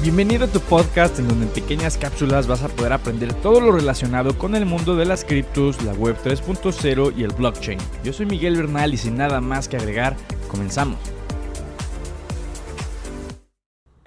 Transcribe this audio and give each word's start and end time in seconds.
Bienvenido 0.00 0.44
a 0.44 0.48
tu 0.48 0.60
podcast 0.60 1.18
en 1.18 1.26
donde 1.26 1.46
en 1.46 1.52
pequeñas 1.52 1.98
cápsulas 1.98 2.46
vas 2.46 2.62
a 2.62 2.68
poder 2.68 2.92
aprender 2.92 3.34
todo 3.34 3.60
lo 3.60 3.72
relacionado 3.72 4.38
con 4.38 4.54
el 4.54 4.64
mundo 4.64 4.94
de 4.94 5.04
las 5.04 5.24
criptos, 5.24 5.82
la 5.82 5.92
web 5.92 6.16
3.0 6.22 7.14
y 7.16 7.24
el 7.24 7.32
blockchain. 7.32 7.80
Yo 8.04 8.12
soy 8.12 8.26
Miguel 8.26 8.56
Bernal 8.56 8.94
y 8.94 8.96
sin 8.96 9.16
nada 9.16 9.40
más 9.40 9.66
que 9.66 9.76
agregar, 9.76 10.16
comenzamos. 10.46 11.00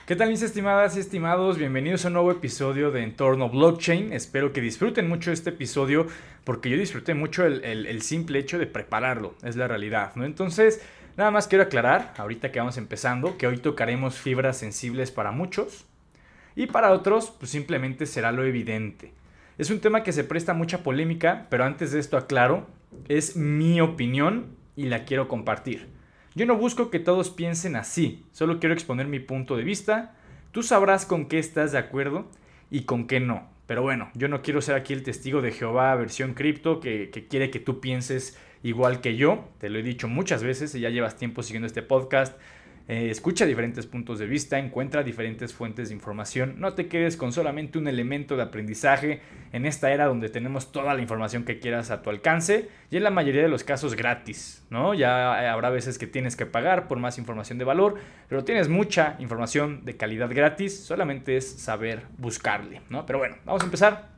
¿Qué 0.06 0.16
tal 0.16 0.30
mis 0.30 0.42
estimadas 0.42 0.96
y 0.96 1.02
estimados? 1.02 1.58
Bienvenidos 1.58 2.06
a 2.06 2.08
un 2.08 2.14
nuevo 2.14 2.32
episodio 2.32 2.92
de 2.92 3.04
Entorno 3.04 3.50
Blockchain. 3.50 4.14
Espero 4.14 4.54
que 4.54 4.62
disfruten 4.62 5.10
mucho 5.10 5.34
este 5.34 5.50
episodio 5.50 6.08
porque 6.46 6.70
yo 6.70 6.78
disfruté 6.78 7.16
mucho 7.16 7.46
el, 7.46 8.02
simple 8.02 8.40
hecho 8.40 8.58
de 8.58 8.66
prepararlo, 8.66 9.36
es 9.44 9.58
la 9.58 9.68
realidad, 9.68 10.14
¿no? 10.16 10.24
Entonces... 10.24 10.82
Nada 11.22 11.30
más 11.30 11.48
quiero 11.48 11.66
aclarar, 11.66 12.16
ahorita 12.18 12.52
que 12.52 12.58
vamos 12.58 12.78
empezando, 12.78 13.38
que 13.38 13.46
hoy 13.46 13.58
tocaremos 13.58 14.18
fibras 14.18 14.58
sensibles 14.58 15.12
para 15.12 15.32
muchos 15.32 15.86
y 16.56 16.66
para 16.66 16.92
otros 16.92 17.32
pues 17.38 17.52
simplemente 17.52 18.08
será 18.08 18.32
lo 18.32 18.44
evidente. 18.44 19.14
Es 19.60 19.70
un 19.70 19.82
tema 19.82 20.02
que 20.02 20.14
se 20.14 20.24
presta 20.24 20.56
mucha 20.56 20.82
polémica, 20.82 21.46
pero 21.52 21.64
antes 21.64 21.92
de 21.92 22.00
esto 22.00 22.18
aclaro, 22.18 22.66
es 23.08 23.36
mi 23.36 23.82
opinión 23.82 24.48
y 24.76 24.86
la 24.86 25.06
quiero 25.06 25.28
compartir. 25.28 25.90
Yo 26.34 26.48
no 26.48 26.56
busco 26.58 26.90
que 26.90 26.98
todos 26.98 27.30
piensen 27.30 27.76
así, 27.76 28.26
solo 28.32 28.60
quiero 28.60 28.74
exponer 28.74 29.06
mi 29.06 29.20
punto 29.20 29.56
de 29.56 29.64
vista. 29.64 30.16
Tú 30.50 30.64
sabrás 30.64 31.06
con 31.06 31.28
qué 31.28 31.38
estás 31.38 31.72
de 31.72 31.78
acuerdo 31.78 32.32
y 32.72 32.86
con 32.86 33.06
qué 33.06 33.20
no. 33.20 33.48
Pero 33.68 33.84
bueno, 33.84 34.10
yo 34.16 34.28
no 34.28 34.42
quiero 34.42 34.60
ser 34.60 34.74
aquí 34.74 34.94
el 34.94 35.04
testigo 35.04 35.44
de 35.44 35.52
Jehová 35.52 35.94
versión 35.94 36.34
cripto 36.34 36.80
que, 36.80 37.12
que 37.12 37.28
quiere 37.28 37.52
que 37.52 37.60
tú 37.60 37.80
pienses 37.80 38.40
igual 38.64 39.02
que 39.02 39.16
yo, 39.16 39.50
te 39.60 39.70
lo 39.70 39.80
he 39.80 39.84
dicho 39.84 40.08
muchas 40.08 40.44
veces, 40.44 40.74
y 40.76 40.82
ya 40.82 40.90
llevas 40.90 41.18
tiempo 41.18 41.44
siguiendo 41.44 41.68
este 41.68 41.82
podcast, 41.82 42.38
eh, 42.88 43.10
escucha 43.10 43.46
diferentes 43.46 43.86
puntos 43.86 44.20
de 44.20 44.26
vista, 44.26 44.60
encuentra 44.60 45.04
diferentes 45.04 45.54
fuentes 45.54 45.90
de 45.90 45.96
información, 45.96 46.56
no 46.58 46.74
te 46.74 46.88
quedes 46.88 47.16
con 47.16 47.32
solamente 47.32 47.78
un 47.78 47.88
elemento 47.88 48.36
de 48.36 48.44
aprendizaje 48.44 49.22
en 49.54 49.66
esta 49.66 49.94
era 49.94 50.08
donde 50.08 50.30
tenemos 50.30 50.72
toda 50.72 50.94
la 50.94 51.02
información 51.02 51.46
que 51.46 51.60
quieras 51.60 51.92
a 51.92 52.02
tu 52.02 52.10
alcance 52.10 52.70
y 52.90 52.98
en 52.98 53.04
la 53.04 53.12
mayoría 53.12 53.44
de 53.44 53.48
los 53.50 53.64
casos 53.64 53.96
gratis, 53.96 54.66
¿no? 54.70 54.94
Ya 54.94 55.54
habrá 55.54 55.70
veces 55.70 55.98
que 55.98 56.08
tienes 56.08 56.36
que 56.36 56.46
pagar 56.46 56.88
por 56.88 57.00
más 57.00 57.18
información 57.18 57.58
de 57.60 57.66
valor, 57.66 57.96
pero 58.28 58.44
tienes 58.44 58.68
mucha 58.68 59.16
información 59.20 59.86
de 59.86 59.96
calidad 59.96 60.30
gratis, 60.30 60.84
solamente 60.84 61.38
es 61.38 61.50
saber 61.50 62.02
buscarle, 62.18 62.82
¿no? 62.90 63.06
Pero 63.06 63.20
bueno, 63.20 63.38
vamos 63.46 63.62
a 63.62 63.66
empezar. 63.66 64.11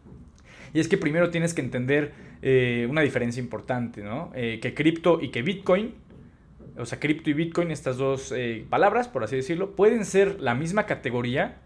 Y 0.73 0.79
es 0.79 0.87
que 0.87 0.97
primero 0.97 1.29
tienes 1.29 1.53
que 1.53 1.61
entender 1.61 2.13
eh, 2.41 2.87
una 2.89 3.01
diferencia 3.01 3.39
importante, 3.39 4.01
¿no? 4.01 4.31
Eh, 4.35 4.59
que 4.61 4.73
cripto 4.73 5.21
y 5.21 5.29
que 5.29 5.43
Bitcoin, 5.43 5.93
o 6.77 6.85
sea, 6.85 6.99
cripto 6.99 7.29
y 7.29 7.33
Bitcoin, 7.33 7.69
estas 7.69 7.97
dos 7.97 8.33
eh, 8.35 8.65
palabras, 8.69 9.07
por 9.07 9.23
así 9.23 9.35
decirlo, 9.35 9.75
pueden 9.75 10.03
ser 10.03 10.41
la 10.41 10.55
misma 10.55 10.87
categoría 10.87 11.61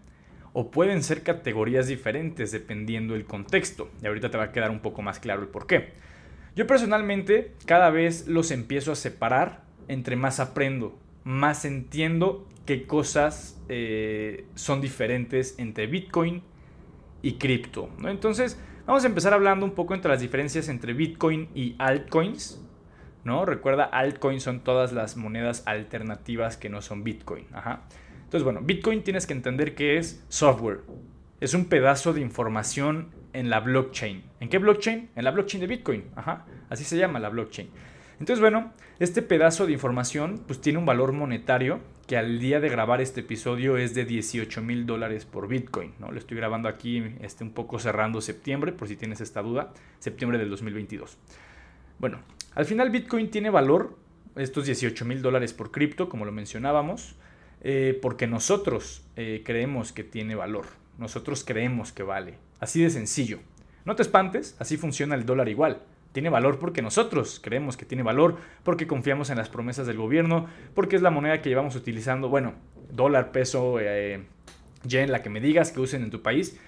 o 0.52 0.70
pueden 0.70 1.02
ser 1.02 1.22
categorías 1.22 1.88
diferentes 1.88 2.52
dependiendo 2.52 3.14
el 3.14 3.24
contexto. 3.24 3.90
Y 4.02 4.06
ahorita 4.06 4.30
te 4.30 4.36
va 4.36 4.44
a 4.44 4.52
quedar 4.52 4.70
un 4.70 4.80
poco 4.80 5.00
más 5.00 5.18
claro 5.18 5.40
el 5.40 5.48
por 5.48 5.66
qué. 5.66 5.92
Yo 6.54 6.66
personalmente 6.66 7.52
cada 7.64 7.88
vez 7.90 8.26
los 8.28 8.50
empiezo 8.50 8.92
a 8.92 8.96
separar 8.96 9.62
entre 9.86 10.16
más 10.16 10.38
aprendo, 10.38 10.98
más 11.24 11.64
entiendo 11.64 12.46
qué 12.66 12.86
cosas 12.86 13.54
son 14.54 14.80
diferentes 14.80 15.54
entre 15.58 15.86
Bitcoin 15.86 16.42
y 17.22 17.34
cripto. 17.34 17.90
¿no? 17.98 18.08
Entonces, 18.08 18.58
Vamos 18.88 19.04
a 19.04 19.08
empezar 19.08 19.34
hablando 19.34 19.66
un 19.66 19.72
poco 19.72 19.92
entre 19.92 20.10
las 20.10 20.22
diferencias 20.22 20.70
entre 20.70 20.94
Bitcoin 20.94 21.50
y 21.54 21.76
altcoins. 21.78 22.58
¿no? 23.22 23.44
Recuerda, 23.44 23.84
altcoins 23.84 24.42
son 24.42 24.60
todas 24.60 24.92
las 24.94 25.18
monedas 25.18 25.62
alternativas 25.66 26.56
que 26.56 26.70
no 26.70 26.80
son 26.80 27.04
Bitcoin. 27.04 27.44
Entonces, 27.50 28.44
bueno, 28.44 28.62
Bitcoin 28.62 29.02
tienes 29.02 29.26
que 29.26 29.34
entender 29.34 29.74
que 29.74 29.98
es 29.98 30.24
software. 30.30 30.80
Es 31.38 31.52
un 31.52 31.66
pedazo 31.66 32.14
de 32.14 32.22
información 32.22 33.08
en 33.34 33.50
la 33.50 33.60
blockchain. 33.60 34.22
¿En 34.40 34.48
qué 34.48 34.56
blockchain? 34.56 35.10
En 35.14 35.22
la 35.22 35.32
blockchain 35.32 35.60
de 35.60 35.66
Bitcoin. 35.66 36.04
Ajá. 36.16 36.46
Así 36.70 36.84
se 36.84 36.96
llama 36.96 37.20
la 37.20 37.28
blockchain. 37.28 37.68
Entonces, 38.20 38.40
bueno, 38.40 38.72
este 39.00 39.22
pedazo 39.22 39.66
de 39.66 39.72
información 39.72 40.42
pues 40.44 40.60
tiene 40.60 40.80
un 40.80 40.86
valor 40.86 41.12
monetario 41.12 41.78
que 42.08 42.16
al 42.16 42.40
día 42.40 42.58
de 42.58 42.68
grabar 42.68 43.00
este 43.00 43.20
episodio 43.20 43.76
es 43.76 43.94
de 43.94 44.04
18 44.04 44.60
mil 44.60 44.86
dólares 44.86 45.24
por 45.24 45.46
Bitcoin. 45.46 45.92
¿no? 46.00 46.10
Lo 46.10 46.18
estoy 46.18 46.36
grabando 46.36 46.68
aquí 46.68 47.14
este, 47.20 47.44
un 47.44 47.52
poco 47.52 47.78
cerrando 47.78 48.20
septiembre, 48.20 48.72
por 48.72 48.88
si 48.88 48.96
tienes 48.96 49.20
esta 49.20 49.40
duda, 49.40 49.72
septiembre 50.00 50.38
del 50.38 50.50
2022. 50.50 51.16
Bueno, 52.00 52.18
al 52.56 52.64
final 52.64 52.90
Bitcoin 52.90 53.30
tiene 53.30 53.50
valor, 53.50 53.96
estos 54.34 54.66
18 54.66 55.04
mil 55.04 55.22
dólares 55.22 55.52
por 55.52 55.70
cripto, 55.70 56.08
como 56.08 56.24
lo 56.24 56.32
mencionábamos, 56.32 57.14
eh, 57.60 57.96
porque 58.02 58.26
nosotros 58.26 59.04
eh, 59.14 59.42
creemos 59.44 59.92
que 59.92 60.02
tiene 60.02 60.34
valor, 60.34 60.66
nosotros 60.96 61.44
creemos 61.44 61.92
que 61.92 62.02
vale. 62.02 62.38
Así 62.58 62.82
de 62.82 62.90
sencillo. 62.90 63.38
No 63.84 63.94
te 63.94 64.02
espantes, 64.02 64.56
así 64.58 64.76
funciona 64.76 65.14
el 65.14 65.24
dólar 65.24 65.48
igual 65.48 65.82
tiene 66.12 66.30
valor 66.30 66.58
porque 66.58 66.82
nosotros 66.82 67.40
creemos 67.42 67.76
que 67.76 67.84
tiene 67.84 68.02
valor, 68.02 68.36
porque 68.62 68.86
confiamos 68.86 69.30
en 69.30 69.38
las 69.38 69.48
promesas 69.48 69.86
del 69.86 69.96
gobierno, 69.96 70.46
porque 70.74 70.96
es 70.96 71.02
la 71.02 71.10
moneda 71.10 71.42
que 71.42 71.48
llevamos 71.48 71.76
utilizando, 71.76 72.28
bueno, 72.28 72.54
dólar, 72.90 73.30
peso, 73.30 73.78
eh, 73.80 74.24
yen, 74.84 75.12
la 75.12 75.22
que 75.22 75.30
me 75.30 75.40
digas 75.40 75.70
que 75.70 75.80
usen 75.80 76.02
en 76.02 76.10
tu 76.10 76.22
país, 76.22 76.58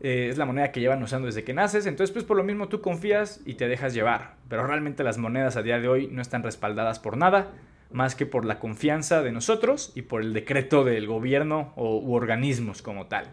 eh, 0.00 0.28
es 0.30 0.38
la 0.38 0.46
moneda 0.46 0.70
que 0.70 0.80
llevan 0.80 1.02
usando 1.02 1.26
desde 1.26 1.44
que 1.44 1.54
naces, 1.54 1.86
entonces 1.86 2.12
pues 2.12 2.24
por 2.24 2.36
lo 2.36 2.44
mismo 2.44 2.68
tú 2.68 2.80
confías 2.80 3.40
y 3.44 3.54
te 3.54 3.66
dejas 3.66 3.94
llevar, 3.94 4.36
pero 4.48 4.66
realmente 4.66 5.02
las 5.02 5.18
monedas 5.18 5.56
a 5.56 5.62
día 5.62 5.80
de 5.80 5.88
hoy 5.88 6.08
no 6.08 6.22
están 6.22 6.42
respaldadas 6.42 6.98
por 6.98 7.16
nada, 7.16 7.52
más 7.90 8.14
que 8.14 8.26
por 8.26 8.44
la 8.44 8.58
confianza 8.58 9.22
de 9.22 9.32
nosotros 9.32 9.92
y 9.94 10.02
por 10.02 10.20
el 10.22 10.32
decreto 10.32 10.84
del 10.84 11.06
gobierno 11.06 11.72
o, 11.76 11.98
u 11.98 12.14
organismos 12.14 12.82
como 12.82 13.06
tal. 13.06 13.26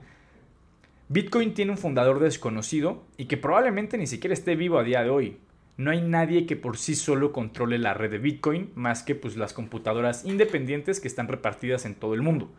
Bitcoin 1.08 1.54
tiene 1.54 1.72
un 1.72 1.78
fundador 1.78 2.20
desconocido 2.20 3.04
y 3.18 3.26
que 3.26 3.38
probablemente 3.38 3.98
ni 3.98 4.08
siquiera 4.08 4.34
esté 4.34 4.56
vivo 4.56 4.80
a 4.80 4.84
día 4.84 5.04
de 5.04 5.10
hoy, 5.10 5.38
no 5.78 5.92
hay 5.92 6.02
nadie 6.02 6.46
que 6.46 6.56
por 6.56 6.78
sí 6.78 6.96
solo 6.96 7.32
controle 7.32 7.78
la 7.78 7.94
red 7.94 8.12
de 8.12 8.18
Bitcoin 8.18 8.72
más 8.76 9.04
que 9.04 9.16
pues, 9.16 9.36
las 9.36 9.54
computadoras 9.54 10.24
independientes 10.26 11.00
que 11.00 11.08
están 11.08 11.28
repartidas 11.28 11.86
en 11.86 11.96
todo 11.96 12.14
el 12.14 12.22
mundo. 12.22 12.52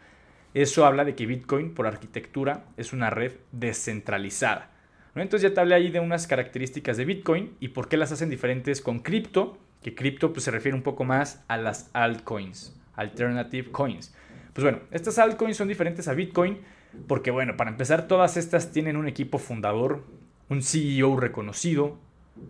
Eso 0.54 0.86
habla 0.86 1.04
de 1.04 1.14
que 1.14 1.26
Bitcoin, 1.26 1.74
por 1.74 1.86
arquitectura, 1.86 2.64
es 2.76 2.92
una 2.92 3.10
red 3.10 3.32
descentralizada. 3.52 4.70
Entonces 5.14 5.48
ya 5.48 5.54
te 5.54 5.60
hablé 5.60 5.74
ahí 5.74 5.90
de 5.90 6.00
unas 6.00 6.26
características 6.26 6.98
de 6.98 7.06
Bitcoin 7.06 7.54
y 7.58 7.68
por 7.68 7.88
qué 7.88 7.96
las 7.96 8.12
hacen 8.12 8.28
diferentes 8.28 8.82
con 8.82 8.98
cripto, 8.98 9.58
que 9.82 9.94
cripto 9.94 10.32
pues, 10.32 10.44
se 10.44 10.50
refiere 10.50 10.76
un 10.76 10.82
poco 10.82 11.04
más 11.04 11.42
a 11.48 11.56
las 11.56 11.90
altcoins, 11.94 12.78
alternative 12.94 13.70
coins. 13.70 14.14
Pues 14.52 14.62
bueno, 14.62 14.80
estas 14.90 15.18
altcoins 15.18 15.56
son 15.56 15.68
diferentes 15.68 16.08
a 16.08 16.14
Bitcoin 16.14 16.58
porque 17.06 17.30
bueno, 17.30 17.56
para 17.56 17.70
empezar 17.70 18.08
todas 18.08 18.36
estas 18.36 18.72
tienen 18.72 18.96
un 18.96 19.08
equipo 19.08 19.38
fundador, 19.38 20.04
un 20.48 20.62
CEO 20.62 21.16
reconocido, 21.16 21.98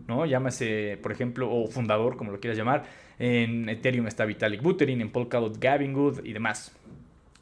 ¿no? 0.07 0.27
Llámese, 0.27 0.99
por 1.03 1.13
ejemplo, 1.13 1.51
o 1.51 1.67
fundador, 1.67 2.17
como 2.17 2.33
lo 2.33 2.41
quieras 2.41 2.59
llamar. 2.59 2.85
En 3.19 3.69
Ethereum 3.69 4.07
está 4.07 4.25
Vitalik 4.25 4.63
Buterin, 4.63 5.01
en 5.01 5.11
Polkadot 5.11 5.59
Gavin 5.59 5.93
Good 5.93 6.25
y 6.25 6.33
demás. 6.33 6.73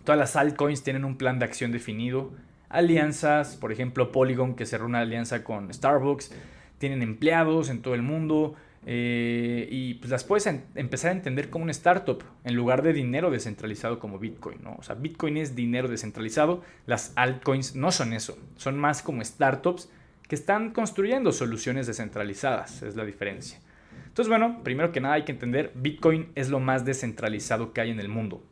Todas 0.05 0.19
las 0.19 0.37
altcoins 0.37 0.82
tienen 0.82 1.05
un 1.05 1.16
plan 1.16 1.38
de 1.38 1.44
acción 1.44 1.72
definido. 1.72 2.32
Alianzas, 2.69 3.56
por 3.56 3.72
ejemplo, 3.72 4.12
Polygon 4.12 4.55
que 4.55 4.66
cerró 4.66 4.87
una 4.87 5.00
alianza 5.00 5.44
con 5.44 5.72
Starbucks. 5.72 6.32
Tienen 6.78 7.03
empleados 7.03 7.71
en 7.71 7.81
todo 7.81 7.94
el 7.94 8.03
mundo. 8.03 8.55
Eh, 8.87 9.66
y 9.71 9.94
pues 9.94 10.11
las 10.11 10.25
puedes 10.25 10.47
empezar 10.47 11.11
a 11.11 11.15
entender 11.15 11.49
como 11.49 11.62
una 11.62 11.71
startup 11.71 12.22
en 12.44 12.55
lugar 12.55 12.82
de 12.82 12.93
dinero 12.93 13.31
descentralizado 13.31 13.99
como 13.99 14.19
Bitcoin, 14.19 14.59
¿no? 14.62 14.76
O 14.78 14.82
sea, 14.82 14.94
Bitcoin 14.94 15.38
es 15.38 15.56
dinero 15.56 15.88
descentralizado, 15.88 16.62
las 16.87 17.12
altcoins 17.16 17.76
no 17.76 17.93
son 17.93 18.12
eso, 18.12 18.37
son 18.56 18.78
más 18.78 19.00
como 19.00 19.25
startups 19.25 19.88
que 20.29 20.35
están 20.35 20.71
construyendo 20.71 21.33
soluciones 21.33 21.87
descentralizadas, 21.87 22.83
es 22.83 22.97
la 22.97 23.05
diferencia. 23.05 23.61
Entonces, 24.07 24.29
bueno, 24.29 24.61
primero 24.62 24.93
que 24.93 25.01
nada 25.01 25.15
hay 25.15 25.25
que 25.25 25.33
entender, 25.33 25.73
Bitcoin 25.75 26.29
es 26.35 26.49
lo 26.49 26.61
más 26.61 26.85
descentralizado 26.85 27.73
que 27.73 27.81
hay 27.81 27.91
en 27.91 28.01
el 28.01 28.09
mundo. 28.09 28.45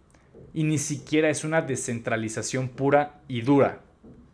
Y 0.52 0.64
ni 0.64 0.78
siquiera 0.78 1.30
es 1.30 1.44
una 1.44 1.62
descentralización 1.62 2.68
pura 2.68 3.20
y 3.28 3.42
dura. 3.42 3.80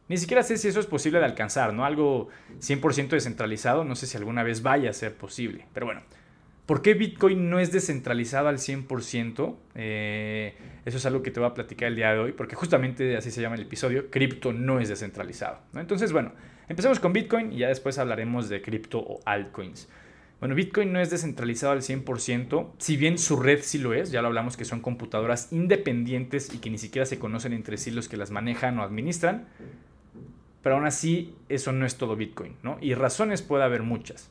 Ni 0.08 0.16
siquiera 0.16 0.42
sé 0.42 0.56
si 0.56 0.68
eso 0.68 0.80
es 0.80 0.86
posible 0.86 1.18
de 1.18 1.26
alcanzar, 1.26 1.74
¿no? 1.74 1.84
Algo 1.84 2.28
100% 2.60 3.10
descentralizado, 3.10 3.84
no 3.84 3.94
sé 3.94 4.06
si 4.06 4.16
alguna 4.16 4.42
vez 4.42 4.62
vaya 4.62 4.90
a 4.90 4.94
ser 4.94 5.14
posible. 5.14 5.66
Pero 5.74 5.84
bueno, 5.84 6.00
¿por 6.64 6.80
qué 6.80 6.94
Bitcoin 6.94 7.50
no 7.50 7.60
es 7.60 7.72
descentralizado 7.72 8.48
al 8.48 8.56
100%? 8.56 9.54
Eh, 9.74 10.54
eso 10.86 10.96
es 10.96 11.04
algo 11.04 11.22
que 11.22 11.30
te 11.30 11.40
voy 11.40 11.50
a 11.50 11.52
platicar 11.52 11.88
el 11.88 11.96
día 11.96 12.14
de 12.14 12.20
hoy, 12.20 12.32
porque 12.32 12.56
justamente 12.56 13.18
así 13.18 13.30
se 13.30 13.42
llama 13.42 13.56
el 13.56 13.62
episodio, 13.62 14.10
cripto 14.10 14.54
no 14.54 14.80
es 14.80 14.88
descentralizado. 14.88 15.58
Entonces, 15.74 16.10
bueno, 16.10 16.32
Empecemos 16.68 17.00
con 17.00 17.12
Bitcoin 17.12 17.52
y 17.52 17.58
ya 17.58 17.68
después 17.68 17.98
hablaremos 17.98 18.48
de 18.48 18.60
cripto 18.60 18.98
o 18.98 19.20
altcoins. 19.24 19.88
Bueno, 20.38 20.54
Bitcoin 20.54 20.92
no 20.92 21.00
es 21.00 21.10
descentralizado 21.10 21.72
al 21.72 21.80
100%, 21.80 22.72
si 22.78 22.96
bien 22.96 23.18
su 23.18 23.36
red 23.36 23.60
sí 23.62 23.78
lo 23.78 23.92
es, 23.94 24.12
ya 24.12 24.22
lo 24.22 24.28
hablamos 24.28 24.56
que 24.56 24.64
son 24.64 24.80
computadoras 24.80 25.52
independientes 25.52 26.54
y 26.54 26.58
que 26.58 26.70
ni 26.70 26.78
siquiera 26.78 27.06
se 27.06 27.18
conocen 27.18 27.52
entre 27.52 27.76
sí 27.76 27.90
los 27.90 28.08
que 28.08 28.16
las 28.16 28.30
manejan 28.30 28.78
o 28.78 28.82
administran, 28.82 29.46
pero 30.62 30.76
aún 30.76 30.86
así 30.86 31.34
eso 31.48 31.72
no 31.72 31.86
es 31.86 31.96
todo 31.96 32.14
Bitcoin, 32.14 32.54
¿no? 32.62 32.78
Y 32.80 32.94
razones 32.94 33.42
puede 33.42 33.64
haber 33.64 33.82
muchas. 33.82 34.30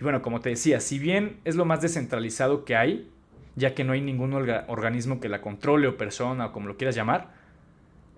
Y 0.00 0.02
bueno, 0.02 0.22
como 0.22 0.40
te 0.40 0.48
decía, 0.48 0.80
si 0.80 0.98
bien 0.98 1.36
es 1.44 1.54
lo 1.54 1.64
más 1.64 1.80
descentralizado 1.80 2.64
que 2.64 2.74
hay, 2.74 3.08
ya 3.54 3.74
que 3.74 3.84
no 3.84 3.92
hay 3.92 4.00
ningún 4.00 4.32
organismo 4.32 5.20
que 5.20 5.28
la 5.28 5.40
controle 5.40 5.86
o 5.86 5.96
persona 5.96 6.46
o 6.46 6.52
como 6.52 6.66
lo 6.66 6.76
quieras 6.76 6.96
llamar, 6.96 7.34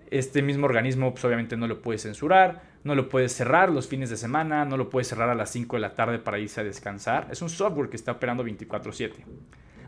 Este 0.09 0.41
mismo 0.41 0.65
organismo 0.65 1.11
pues, 1.11 1.25
obviamente 1.25 1.57
no 1.57 1.67
lo 1.67 1.81
puede 1.81 1.99
censurar, 1.99 2.63
no 2.87 2.95
lo 2.95 3.09
puede 3.09 3.27
cerrar 3.27 3.69
los 3.69 3.87
fines 3.87 4.09
de 4.09 4.17
semana, 4.17 4.63
no 4.63 4.77
lo 4.77 4.89
puede 4.89 5.03
cerrar 5.03 5.29
a 5.29 5.35
las 5.35 5.51
5 5.51 5.75
de 5.75 5.81
la 5.81 5.93
tarde 5.93 6.19
para 6.19 6.39
irse 6.39 6.61
a 6.61 6.63
descansar. 6.63 7.27
Es 7.29 7.41
un 7.41 7.49
software 7.49 7.89
que 7.89 7.97
está 7.97 8.13
operando 8.13 8.43
24/7. 8.43 9.25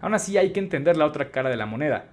Aún 0.02 0.14
así 0.14 0.38
hay 0.38 0.52
que 0.52 0.60
entender 0.60 0.98
la 0.98 1.06
otra 1.06 1.32
cara 1.32 1.50
de 1.50 1.58
la 1.58 1.66
moneda. 1.66 2.10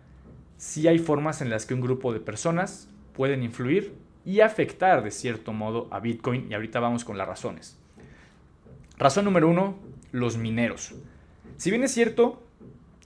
Sí 0.57 0.87
hay 0.87 0.99
formas 0.99 1.43
en 1.43 1.51
las 1.51 1.67
que 1.67 1.75
un 1.75 1.81
grupo 1.81 2.13
de 2.13 2.21
personas 2.21 2.89
pueden 3.15 3.43
influir 3.43 3.95
y 4.25 4.41
afectar 4.41 5.03
de 5.03 5.11
cierto 5.11 5.53
modo 5.53 5.89
a 5.91 6.01
Bitcoin 6.01 6.47
y 6.51 6.55
ahorita 6.55 6.81
vamos 6.81 7.05
con 7.05 7.19
las 7.19 7.29
razones. 7.29 7.79
Razón 8.97 9.25
número 9.25 9.49
uno, 9.49 9.77
los 10.13 10.39
mineros. 10.39 10.95
Si 11.57 11.71
bien 11.71 11.83
es 11.83 11.93
cierto 11.93 12.43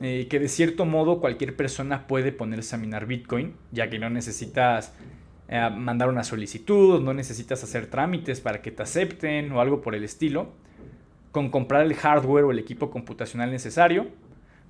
eh, 0.00 0.28
que 0.28 0.38
de 0.38 0.48
cierto 0.48 0.84
modo 0.84 1.20
cualquier 1.20 1.56
persona 1.56 2.06
puede 2.06 2.30
ponerse 2.30 2.74
a 2.74 2.78
minar 2.78 3.06
Bitcoin, 3.06 3.54
ya 3.72 3.90
que 3.90 3.98
no 3.98 4.10
necesitas 4.10 4.94
eh, 5.52 5.68
mandar 5.68 6.08
una 6.08 6.22
solicitud, 6.22 7.00
no 7.02 7.12
necesitas 7.12 7.64
hacer 7.64 7.86
trámites 7.86 8.40
para 8.40 8.62
que 8.62 8.70
te 8.70 8.84
acepten 8.84 9.50
o 9.50 9.60
algo 9.60 9.82
por 9.82 9.96
el 9.96 10.04
estilo, 10.04 10.52
con 11.32 11.50
comprar 11.50 11.82
el 11.82 11.94
hardware 11.94 12.44
o 12.44 12.52
el 12.52 12.60
equipo 12.60 12.88
computacional 12.88 13.50
necesario, 13.50 14.06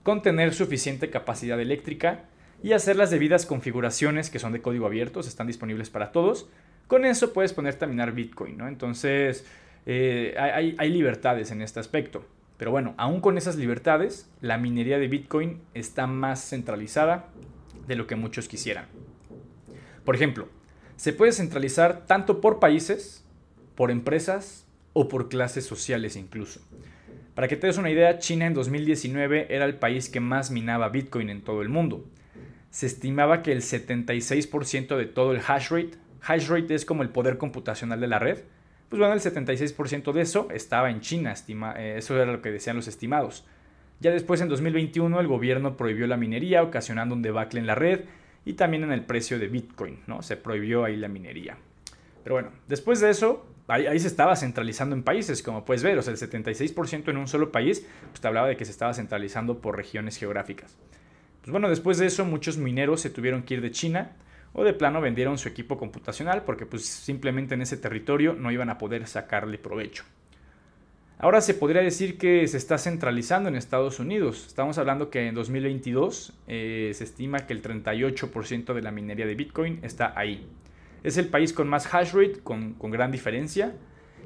con 0.02 0.22
tener 0.22 0.54
suficiente 0.54 1.10
capacidad 1.10 1.60
eléctrica 1.60 2.24
y 2.62 2.72
hacer 2.72 2.96
las 2.96 3.10
debidas 3.10 3.44
configuraciones 3.44 4.30
que 4.30 4.38
son 4.38 4.54
de 4.54 4.62
código 4.62 4.86
abierto, 4.86 5.20
están 5.20 5.46
disponibles 5.46 5.90
para 5.90 6.12
todos. 6.12 6.48
Con 6.86 7.04
eso 7.04 7.34
puedes 7.34 7.52
ponerte 7.52 7.84
a 7.84 7.88
minar 7.88 8.12
Bitcoin. 8.12 8.58
Entonces 8.62 9.44
eh, 9.84 10.34
hay 10.38 10.90
libertades 10.90 11.50
en 11.50 11.60
este 11.60 11.78
aspecto. 11.78 12.24
Pero 12.56 12.70
bueno, 12.70 12.94
aún 12.96 13.20
con 13.20 13.36
esas 13.36 13.56
libertades, 13.56 14.30
la 14.40 14.56
minería 14.56 14.98
de 14.98 15.08
Bitcoin 15.08 15.60
está 15.74 16.06
más 16.06 16.42
centralizada 16.42 17.28
de 17.86 17.96
lo 17.96 18.06
que 18.06 18.16
muchos 18.16 18.48
quisieran. 18.48 18.86
Por 20.04 20.14
ejemplo, 20.14 20.48
se 21.00 21.14
puede 21.14 21.32
centralizar 21.32 22.04
tanto 22.06 22.42
por 22.42 22.60
países, 22.60 23.24
por 23.74 23.90
empresas 23.90 24.66
o 24.92 25.08
por 25.08 25.30
clases 25.30 25.64
sociales 25.64 26.14
incluso. 26.14 26.60
Para 27.34 27.48
que 27.48 27.56
te 27.56 27.68
des 27.68 27.78
una 27.78 27.88
idea, 27.88 28.18
China 28.18 28.46
en 28.46 28.52
2019 28.52 29.46
era 29.48 29.64
el 29.64 29.76
país 29.76 30.10
que 30.10 30.20
más 30.20 30.50
minaba 30.50 30.90
Bitcoin 30.90 31.30
en 31.30 31.40
todo 31.40 31.62
el 31.62 31.70
mundo. 31.70 32.04
Se 32.68 32.84
estimaba 32.84 33.40
que 33.40 33.50
el 33.50 33.62
76% 33.62 34.98
de 34.98 35.06
todo 35.06 35.32
el 35.32 35.40
hash 35.40 35.70
rate, 35.70 35.92
hash 36.20 36.48
rate 36.48 36.74
es 36.74 36.84
como 36.84 37.02
el 37.02 37.08
poder 37.08 37.38
computacional 37.38 37.98
de 37.98 38.06
la 38.06 38.18
red, 38.18 38.40
pues 38.90 39.00
bueno, 39.00 39.14
el 39.14 39.20
76% 39.20 40.12
de 40.12 40.20
eso 40.20 40.48
estaba 40.52 40.90
en 40.90 41.00
China, 41.00 41.32
eh, 41.78 41.94
eso 41.96 42.14
era 42.20 42.30
lo 42.30 42.42
que 42.42 42.50
decían 42.50 42.76
los 42.76 42.88
estimados. 42.88 43.46
Ya 44.00 44.10
después, 44.10 44.42
en 44.42 44.50
2021, 44.50 45.18
el 45.18 45.28
gobierno 45.28 45.78
prohibió 45.78 46.06
la 46.06 46.18
minería, 46.18 46.62
ocasionando 46.62 47.14
un 47.14 47.22
debacle 47.22 47.58
en 47.58 47.66
la 47.66 47.74
red 47.74 48.00
y 48.44 48.54
también 48.54 48.84
en 48.84 48.92
el 48.92 49.04
precio 49.04 49.38
de 49.38 49.48
Bitcoin, 49.48 50.00
¿no? 50.06 50.22
Se 50.22 50.36
prohibió 50.36 50.84
ahí 50.84 50.96
la 50.96 51.08
minería. 51.08 51.56
Pero 52.22 52.36
bueno, 52.36 52.50
después 52.68 53.00
de 53.00 53.10
eso, 53.10 53.46
ahí, 53.68 53.98
se 53.98 54.08
estaba 54.08 54.36
centralizando 54.36 54.94
en 54.94 55.02
países, 55.02 55.42
como 55.42 55.64
puedes 55.64 55.82
ver, 55.82 55.98
o 55.98 56.02
sea, 56.02 56.12
el 56.12 56.18
76% 56.18 57.08
en 57.08 57.16
un 57.16 57.28
solo 57.28 57.52
país, 57.52 57.86
pues 58.10 58.20
te 58.20 58.28
hablaba 58.28 58.48
de 58.48 58.56
que 58.56 58.64
se 58.64 58.70
estaba 58.70 58.92
centralizando 58.94 59.60
por 59.60 59.76
regiones 59.76 60.16
geográficas. 60.16 60.76
Pues 61.40 61.52
bueno, 61.52 61.68
después 61.68 61.98
de 61.98 62.06
eso, 62.06 62.24
muchos 62.24 62.58
mineros 62.58 63.00
se 63.00 63.10
tuvieron 63.10 63.42
que 63.42 63.54
ir 63.54 63.60
de 63.62 63.70
China, 63.70 64.12
o 64.52 64.64
de 64.64 64.72
plano 64.72 65.00
vendieron 65.00 65.38
su 65.38 65.48
equipo 65.48 65.78
computacional 65.78 66.42
porque 66.42 66.66
pues 66.66 66.84
simplemente 66.84 67.54
en 67.54 67.62
ese 67.62 67.76
territorio 67.76 68.34
no 68.34 68.50
iban 68.50 68.70
a 68.70 68.78
poder 68.78 69.06
sacarle 69.06 69.58
provecho. 69.58 70.04
Ahora 71.22 71.42
se 71.42 71.52
podría 71.52 71.82
decir 71.82 72.16
que 72.16 72.48
se 72.48 72.56
está 72.56 72.78
centralizando 72.78 73.50
en 73.50 73.54
Estados 73.54 73.98
Unidos. 74.00 74.46
Estamos 74.46 74.78
hablando 74.78 75.10
que 75.10 75.28
en 75.28 75.34
2022 75.34 76.32
eh, 76.48 76.92
se 76.94 77.04
estima 77.04 77.40
que 77.40 77.52
el 77.52 77.60
38% 77.60 78.72
de 78.72 78.80
la 78.80 78.90
minería 78.90 79.26
de 79.26 79.34
Bitcoin 79.34 79.80
está 79.82 80.14
ahí. 80.16 80.48
Es 81.04 81.18
el 81.18 81.28
país 81.28 81.52
con 81.52 81.68
más 81.68 81.92
hash 81.92 82.14
rate, 82.14 82.40
con, 82.42 82.72
con 82.72 82.90
gran 82.90 83.12
diferencia. 83.12 83.74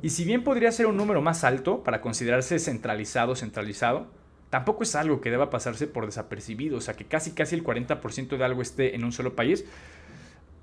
Y 0.03 0.11
si 0.11 0.25
bien 0.25 0.45
podría 0.45 0.71
ser 0.71 0.87
un 0.87 0.97
número 0.97 1.21
más 1.21 1.43
alto 1.43 1.83
para 1.83 2.01
considerarse 2.01 2.61
centralizado, 2.61 3.35
centralizado, 3.35 4.07
tampoco 4.49 4.85
es 4.85 4.95
algo 4.95 5.21
que 5.21 5.33
deba 5.33 5.51
pasarse 5.51 5.89
por 5.89 6.07
desapercibido. 6.07 6.77
O 6.77 6.81
sea, 6.81 6.95
que 6.95 7.07
casi 7.07 7.33
casi 7.33 7.57
el 7.57 7.65
40% 7.65 8.37
de 8.37 8.45
algo 8.45 8.63
esté 8.63 8.95
en 8.95 9.03
un 9.03 9.11
solo 9.11 9.35
país, 9.35 9.65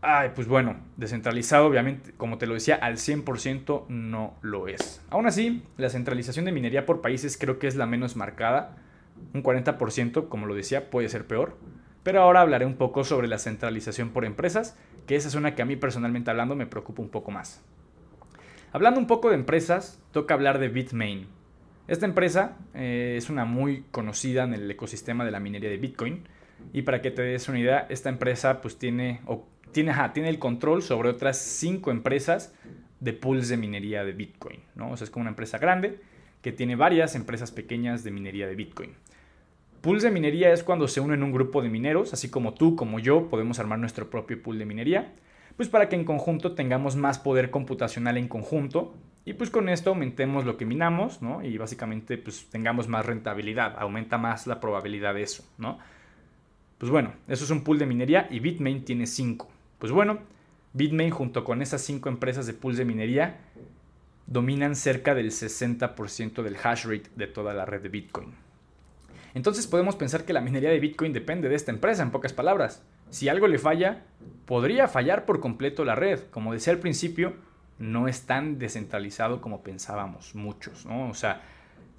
Ay, 0.03 0.31
pues 0.33 0.47
bueno, 0.47 0.77
descentralizado 0.97 1.67
obviamente, 1.67 2.11
como 2.17 2.39
te 2.39 2.47
lo 2.47 2.55
decía, 2.55 2.75
al 2.75 2.97
100% 2.97 3.85
no 3.87 4.33
lo 4.41 4.67
es. 4.67 5.05
Aún 5.11 5.27
así, 5.27 5.63
la 5.77 5.89
centralización 5.89 6.45
de 6.45 6.51
minería 6.51 6.87
por 6.87 7.01
países 7.01 7.37
creo 7.37 7.59
que 7.59 7.67
es 7.67 7.75
la 7.75 7.85
menos 7.85 8.15
marcada. 8.15 8.77
Un 9.35 9.43
40%, 9.43 10.27
como 10.27 10.47
lo 10.47 10.55
decía, 10.55 10.89
puede 10.89 11.07
ser 11.07 11.27
peor. 11.27 11.55
Pero 12.01 12.23
ahora 12.23 12.41
hablaré 12.41 12.65
un 12.65 12.77
poco 12.77 13.03
sobre 13.03 13.27
la 13.27 13.37
centralización 13.37 14.09
por 14.09 14.25
empresas, 14.25 14.75
que 15.05 15.15
esa 15.15 15.27
es 15.27 15.35
una 15.35 15.53
que 15.53 15.61
a 15.61 15.65
mí 15.65 15.75
personalmente 15.75 16.31
hablando 16.31 16.55
me 16.55 16.65
preocupa 16.65 17.03
un 17.03 17.09
poco 17.09 17.29
más. 17.29 17.63
Hablando 18.71 18.99
un 18.99 19.05
poco 19.05 19.29
de 19.29 19.35
empresas, 19.35 20.01
toca 20.11 20.33
hablar 20.33 20.57
de 20.57 20.69
Bitmain. 20.69 21.27
Esta 21.87 22.07
empresa 22.07 22.57
eh, 22.73 23.15
es 23.17 23.29
una 23.29 23.45
muy 23.45 23.83
conocida 23.91 24.45
en 24.45 24.55
el 24.55 24.71
ecosistema 24.71 25.25
de 25.25 25.31
la 25.31 25.39
minería 25.39 25.69
de 25.69 25.77
Bitcoin. 25.77 26.23
Y 26.73 26.83
para 26.83 27.01
que 27.01 27.11
te 27.11 27.21
des 27.21 27.49
una 27.49 27.59
idea, 27.59 27.85
esta 27.89 28.09
empresa 28.09 28.61
pues 28.61 28.77
tiene, 28.79 29.21
tiene, 29.71 29.93
tiene 30.13 30.29
el 30.29 30.39
control 30.39 30.81
sobre 30.83 31.09
otras 31.09 31.37
cinco 31.37 31.91
empresas 31.91 32.53
de 32.99 33.13
pools 33.13 33.49
de 33.49 33.57
minería 33.57 34.03
de 34.03 34.13
Bitcoin. 34.13 34.59
¿no? 34.75 34.91
O 34.91 34.97
sea, 34.97 35.05
es 35.05 35.11
como 35.11 35.21
una 35.21 35.31
empresa 35.31 35.57
grande 35.57 35.99
que 36.41 36.51
tiene 36.51 36.75
varias 36.75 37.15
empresas 37.15 37.51
pequeñas 37.51 38.03
de 38.03 38.11
minería 38.11 38.47
de 38.47 38.55
Bitcoin. 38.55 38.91
Pools 39.81 40.03
de 40.03 40.11
minería 40.11 40.53
es 40.53 40.63
cuando 40.63 40.87
se 40.87 41.01
unen 41.01 41.23
un 41.23 41.31
grupo 41.31 41.61
de 41.61 41.69
mineros, 41.69 42.13
así 42.13 42.29
como 42.29 42.53
tú, 42.53 42.75
como 42.75 42.99
yo, 42.99 43.29
podemos 43.29 43.59
armar 43.59 43.79
nuestro 43.79 44.09
propio 44.09 44.41
pool 44.41 44.59
de 44.59 44.65
minería, 44.65 45.13
pues 45.57 45.69
para 45.69 45.89
que 45.89 45.95
en 45.95 46.05
conjunto 46.05 46.53
tengamos 46.53 46.95
más 46.95 47.19
poder 47.19 47.49
computacional 47.49 48.17
en 48.17 48.27
conjunto 48.27 48.93
y 49.25 49.33
pues 49.33 49.49
con 49.49 49.69
esto 49.69 49.91
aumentemos 49.91 50.45
lo 50.45 50.57
que 50.57 50.65
minamos, 50.65 51.21
¿no? 51.21 51.43
Y 51.43 51.57
básicamente 51.57 52.17
pues 52.17 52.47
tengamos 52.49 52.87
más 52.87 53.05
rentabilidad, 53.05 53.75
aumenta 53.77 54.17
más 54.17 54.47
la 54.47 54.59
probabilidad 54.59 55.13
de 55.13 55.23
eso, 55.23 55.43
¿no? 55.57 55.79
Pues 56.77 56.91
bueno, 56.91 57.13
eso 57.27 57.43
es 57.43 57.51
un 57.51 57.63
pool 57.63 57.77
de 57.77 57.85
minería 57.85 58.27
y 58.31 58.39
Bitmain 58.39 58.83
tiene 58.83 59.05
5. 59.05 59.50
Pues 59.81 59.91
bueno, 59.91 60.19
Bitmain 60.73 61.09
junto 61.09 61.43
con 61.43 61.63
esas 61.63 61.81
cinco 61.81 62.07
empresas 62.07 62.45
de 62.45 62.53
pools 62.53 62.77
de 62.77 62.85
minería 62.85 63.39
dominan 64.27 64.75
cerca 64.75 65.15
del 65.15 65.31
60% 65.31 66.43
del 66.43 66.55
hash 66.63 66.85
rate 66.85 67.09
de 67.15 67.25
toda 67.25 67.55
la 67.55 67.65
red 67.65 67.81
de 67.81 67.89
Bitcoin. 67.89 68.35
Entonces 69.33 69.65
podemos 69.65 69.95
pensar 69.95 70.23
que 70.23 70.33
la 70.33 70.41
minería 70.41 70.69
de 70.69 70.79
Bitcoin 70.79 71.13
depende 71.13 71.49
de 71.49 71.55
esta 71.55 71.71
empresa, 71.71 72.03
en 72.03 72.11
pocas 72.11 72.31
palabras. 72.31 72.83
Si 73.09 73.27
algo 73.27 73.47
le 73.47 73.57
falla, 73.57 74.03
podría 74.45 74.87
fallar 74.87 75.25
por 75.25 75.39
completo 75.39 75.83
la 75.83 75.95
red. 75.95 76.19
Como 76.29 76.53
decía 76.53 76.73
al 76.73 76.79
principio, 76.79 77.33
no 77.79 78.07
es 78.07 78.27
tan 78.27 78.59
descentralizado 78.59 79.41
como 79.41 79.63
pensábamos 79.63 80.35
muchos, 80.35 80.85
¿no? 80.85 81.09
O 81.09 81.15
sea, 81.15 81.41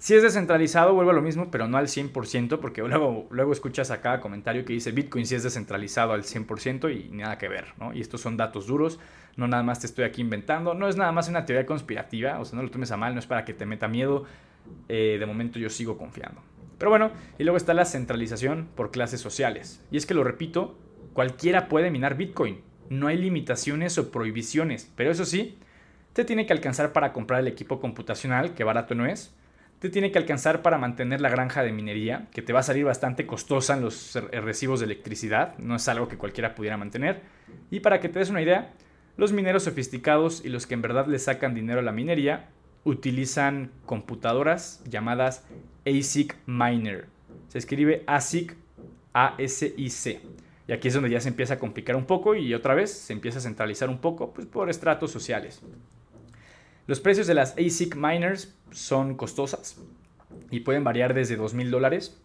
si 0.03 0.15
es 0.15 0.21
descentralizado, 0.21 0.93
vuelve 0.93 1.11
a 1.11 1.13
lo 1.13 1.21
mismo, 1.21 1.49
pero 1.49 1.65
no 1.69 1.77
al 1.77 1.87
100%, 1.87 2.59
porque 2.59 2.81
luego, 2.81 3.25
luego 3.31 3.53
escuchas 3.53 3.89
a 3.89 4.01
cada 4.01 4.19
comentario 4.19 4.65
que 4.65 4.73
dice 4.73 4.91
Bitcoin 4.91 5.25
si 5.25 5.35
es 5.35 5.43
descentralizado 5.43 6.11
al 6.11 6.23
100% 6.23 6.93
y 6.93 7.09
nada 7.15 7.37
que 7.37 7.47
ver, 7.47 7.67
¿no? 7.79 7.93
Y 7.93 8.01
estos 8.01 8.19
son 8.19 8.35
datos 8.35 8.67
duros, 8.67 8.99
no 9.37 9.47
nada 9.47 9.63
más 9.63 9.79
te 9.79 9.87
estoy 9.87 10.03
aquí 10.03 10.19
inventando, 10.19 10.73
no 10.73 10.89
es 10.89 10.97
nada 10.97 11.13
más 11.13 11.29
una 11.29 11.45
teoría 11.45 11.65
conspirativa, 11.65 12.37
o 12.41 12.43
sea, 12.43 12.57
no 12.57 12.63
lo 12.63 12.69
tomes 12.69 12.91
a 12.91 12.97
mal, 12.97 13.13
no 13.13 13.19
es 13.21 13.27
para 13.27 13.45
que 13.45 13.53
te 13.53 13.65
meta 13.65 13.87
miedo, 13.87 14.25
eh, 14.89 15.15
de 15.17 15.25
momento 15.25 15.57
yo 15.57 15.69
sigo 15.69 15.97
confiando. 15.97 16.41
Pero 16.77 16.89
bueno, 16.89 17.11
y 17.37 17.45
luego 17.45 17.55
está 17.55 17.73
la 17.73 17.85
centralización 17.85 18.67
por 18.75 18.91
clases 18.91 19.21
sociales. 19.21 19.81
Y 19.89 19.95
es 19.95 20.05
que 20.05 20.15
lo 20.15 20.25
repito, 20.25 20.77
cualquiera 21.13 21.69
puede 21.69 21.91
minar 21.91 22.17
Bitcoin, 22.17 22.59
no 22.89 23.07
hay 23.07 23.15
limitaciones 23.15 23.97
o 23.97 24.11
prohibiciones, 24.11 24.91
pero 24.97 25.11
eso 25.11 25.23
sí, 25.23 25.57
te 26.11 26.25
tiene 26.25 26.45
que 26.45 26.51
alcanzar 26.51 26.91
para 26.91 27.13
comprar 27.13 27.39
el 27.39 27.47
equipo 27.47 27.79
computacional, 27.79 28.53
que 28.53 28.65
barato 28.65 28.95
no 28.95 29.05
es, 29.05 29.33
tiene 29.89 30.11
que 30.11 30.17
alcanzar 30.17 30.61
para 30.61 30.77
mantener 30.77 31.21
la 31.21 31.29
granja 31.29 31.63
de 31.63 31.71
minería, 31.71 32.27
que 32.31 32.41
te 32.41 32.53
va 32.53 32.61
a 32.61 32.63
salir 32.63 32.85
bastante 32.85 33.25
costosa 33.25 33.75
en 33.75 33.81
los 33.81 34.17
recibos 34.31 34.79
de 34.79 34.85
electricidad, 34.85 35.57
no 35.57 35.75
es 35.75 35.87
algo 35.87 36.07
que 36.07 36.17
cualquiera 36.17 36.55
pudiera 36.55 36.77
mantener. 36.77 37.21
Y 37.69 37.81
para 37.81 37.99
que 37.99 38.09
te 38.09 38.19
des 38.19 38.29
una 38.29 38.41
idea, 38.41 38.71
los 39.17 39.33
mineros 39.33 39.63
sofisticados 39.63 40.43
y 40.43 40.49
los 40.49 40.65
que 40.65 40.73
en 40.73 40.81
verdad 40.81 41.07
le 41.07 41.19
sacan 41.19 41.53
dinero 41.53 41.79
a 41.79 41.83
la 41.83 41.91
minería 41.91 42.49
utilizan 42.83 43.71
computadoras 43.85 44.83
llamadas 44.89 45.45
ASIC 45.85 46.35
Miner. 46.45 47.07
Se 47.47 47.57
escribe 47.57 48.03
ASIC, 48.07 48.55
A-S-I-C. 49.13 50.21
Y 50.67 50.71
aquí 50.71 50.87
es 50.87 50.93
donde 50.93 51.09
ya 51.09 51.19
se 51.19 51.27
empieza 51.27 51.55
a 51.55 51.59
complicar 51.59 51.95
un 51.95 52.05
poco 52.05 52.35
y 52.35 52.53
otra 52.53 52.73
vez 52.73 52.91
se 52.91 53.13
empieza 53.13 53.39
a 53.39 53.41
centralizar 53.41 53.89
un 53.89 53.99
poco 53.99 54.33
pues, 54.33 54.47
por 54.47 54.69
estratos 54.69 55.11
sociales. 55.11 55.61
Los 56.85 56.99
precios 56.99 57.27
de 57.27 57.33
las 57.33 57.55
ASIC 57.57 57.95
miners 57.95 58.53
son 58.71 59.15
costosas 59.15 59.77
y 60.51 60.61
pueden 60.61 60.83
variar 60.83 61.13
desde 61.13 61.37
$2,000 61.37 61.69
dólares 61.69 62.19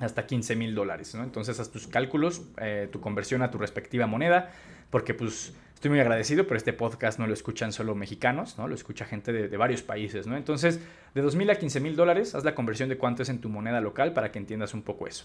hasta 0.00 0.26
$15,000 0.26 0.74
dólares. 0.74 1.14
¿no? 1.14 1.24
Entonces 1.24 1.58
haz 1.60 1.70
tus 1.70 1.86
cálculos, 1.86 2.42
eh, 2.60 2.88
tu 2.92 3.00
conversión 3.00 3.42
a 3.42 3.50
tu 3.50 3.56
respectiva 3.56 4.06
moneda, 4.06 4.52
porque 4.90 5.14
pues 5.14 5.54
estoy 5.74 5.90
muy 5.90 6.00
agradecido, 6.00 6.44
pero 6.46 6.58
este 6.58 6.74
podcast 6.74 7.18
no 7.18 7.26
lo 7.26 7.32
escuchan 7.32 7.72
solo 7.72 7.94
mexicanos, 7.94 8.58
¿no? 8.58 8.68
lo 8.68 8.74
escucha 8.74 9.06
gente 9.06 9.32
de, 9.32 9.56
varios 9.56 9.82
países. 9.82 10.26
¿no? 10.26 10.36
Entonces 10.36 10.80
de 11.14 11.24
$2,000 11.24 11.50
a 11.50 11.58
$15,000 11.58 11.94
dólares, 11.94 12.34
haz 12.34 12.44
la 12.44 12.54
conversión 12.54 12.90
de 12.90 12.98
cuánto 12.98 13.22
es 13.22 13.30
en 13.30 13.40
tu 13.40 13.48
moneda 13.48 13.80
local 13.80 14.12
para 14.12 14.30
que 14.30 14.38
entiendas 14.38 14.74
un 14.74 14.82
poco 14.82 15.06
eso. 15.06 15.24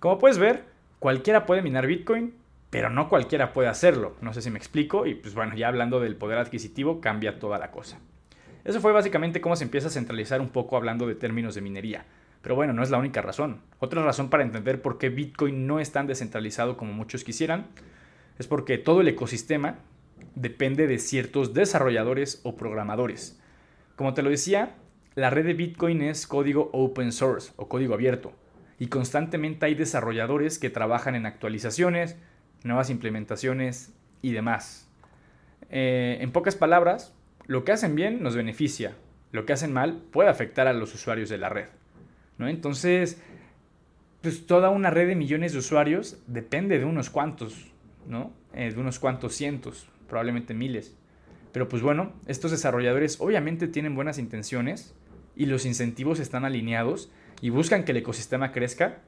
Como 0.00 0.18
puedes 0.18 0.36
ver, 0.36 0.64
cualquiera 0.98 1.46
puede 1.46 1.62
minar 1.62 1.86
Bitcoin 1.86 2.34
pero 2.70 2.90
no 2.90 3.08
cualquiera 3.08 3.52
puede 3.52 3.68
hacerlo. 3.68 4.16
No 4.20 4.32
sé 4.32 4.42
si 4.42 4.50
me 4.50 4.58
explico 4.58 5.06
y 5.06 5.14
pues 5.14 5.34
bueno, 5.34 5.54
ya 5.54 5.68
hablando 5.68 6.00
del 6.00 6.16
poder 6.16 6.38
adquisitivo 6.38 7.00
cambia 7.00 7.38
toda 7.38 7.58
la 7.58 7.70
cosa. 7.70 7.98
Eso 8.64 8.80
fue 8.80 8.92
básicamente 8.92 9.40
cómo 9.40 9.56
se 9.56 9.64
empieza 9.64 9.88
a 9.88 9.92
centralizar 9.92 10.40
un 10.40 10.48
poco 10.48 10.76
hablando 10.76 11.06
de 11.06 11.14
términos 11.14 11.54
de 11.54 11.60
minería. 11.60 12.04
Pero 12.42 12.54
bueno, 12.54 12.72
no 12.72 12.82
es 12.82 12.90
la 12.90 12.98
única 12.98 13.22
razón. 13.22 13.60
Otra 13.78 14.02
razón 14.02 14.28
para 14.28 14.42
entender 14.42 14.82
por 14.82 14.98
qué 14.98 15.08
Bitcoin 15.08 15.66
no 15.66 15.80
es 15.80 15.92
tan 15.92 16.06
descentralizado 16.06 16.76
como 16.76 16.92
muchos 16.92 17.24
quisieran 17.24 17.66
es 18.38 18.46
porque 18.46 18.78
todo 18.78 19.00
el 19.00 19.08
ecosistema 19.08 19.78
depende 20.34 20.86
de 20.86 20.98
ciertos 20.98 21.54
desarrolladores 21.54 22.40
o 22.44 22.56
programadores. 22.56 23.40
Como 23.96 24.14
te 24.14 24.22
lo 24.22 24.30
decía, 24.30 24.74
la 25.14 25.30
red 25.30 25.46
de 25.46 25.54
Bitcoin 25.54 26.02
es 26.02 26.26
código 26.26 26.70
open 26.72 27.12
source 27.12 27.52
o 27.56 27.68
código 27.68 27.94
abierto 27.94 28.32
y 28.78 28.88
constantemente 28.88 29.66
hay 29.66 29.74
desarrolladores 29.74 30.58
que 30.58 30.70
trabajan 30.70 31.14
en 31.14 31.26
actualizaciones, 31.26 32.16
nuevas 32.64 32.90
implementaciones 32.90 33.92
y 34.22 34.32
demás. 34.32 34.88
Eh, 35.70 36.18
en 36.20 36.32
pocas 36.32 36.56
palabras, 36.56 37.14
lo 37.46 37.64
que 37.64 37.72
hacen 37.72 37.94
bien 37.94 38.22
nos 38.22 38.36
beneficia, 38.36 38.94
lo 39.32 39.46
que 39.46 39.52
hacen 39.52 39.72
mal 39.72 40.02
puede 40.12 40.28
afectar 40.28 40.66
a 40.66 40.72
los 40.72 40.94
usuarios 40.94 41.28
de 41.28 41.38
la 41.38 41.48
red. 41.48 41.68
¿no? 42.38 42.48
Entonces, 42.48 43.20
pues 44.22 44.46
toda 44.46 44.70
una 44.70 44.90
red 44.90 45.08
de 45.08 45.14
millones 45.14 45.52
de 45.52 45.58
usuarios 45.58 46.18
depende 46.26 46.78
de 46.78 46.84
unos 46.84 47.10
cuantos, 47.10 47.70
¿no? 48.08 48.32
Eh, 48.54 48.72
de 48.72 48.80
unos 48.80 48.98
cuantos 48.98 49.34
cientos, 49.34 49.88
probablemente 50.08 50.54
miles. 50.54 50.96
Pero 51.52 51.68
pues 51.68 51.82
bueno, 51.82 52.12
estos 52.26 52.50
desarrolladores 52.50 53.20
obviamente 53.20 53.68
tienen 53.68 53.94
buenas 53.94 54.18
intenciones 54.18 54.94
y 55.36 55.46
los 55.46 55.64
incentivos 55.64 56.20
están 56.20 56.44
alineados 56.44 57.10
y 57.40 57.50
buscan 57.50 57.84
que 57.84 57.92
el 57.92 57.98
ecosistema 57.98 58.52
crezca, 58.52 58.98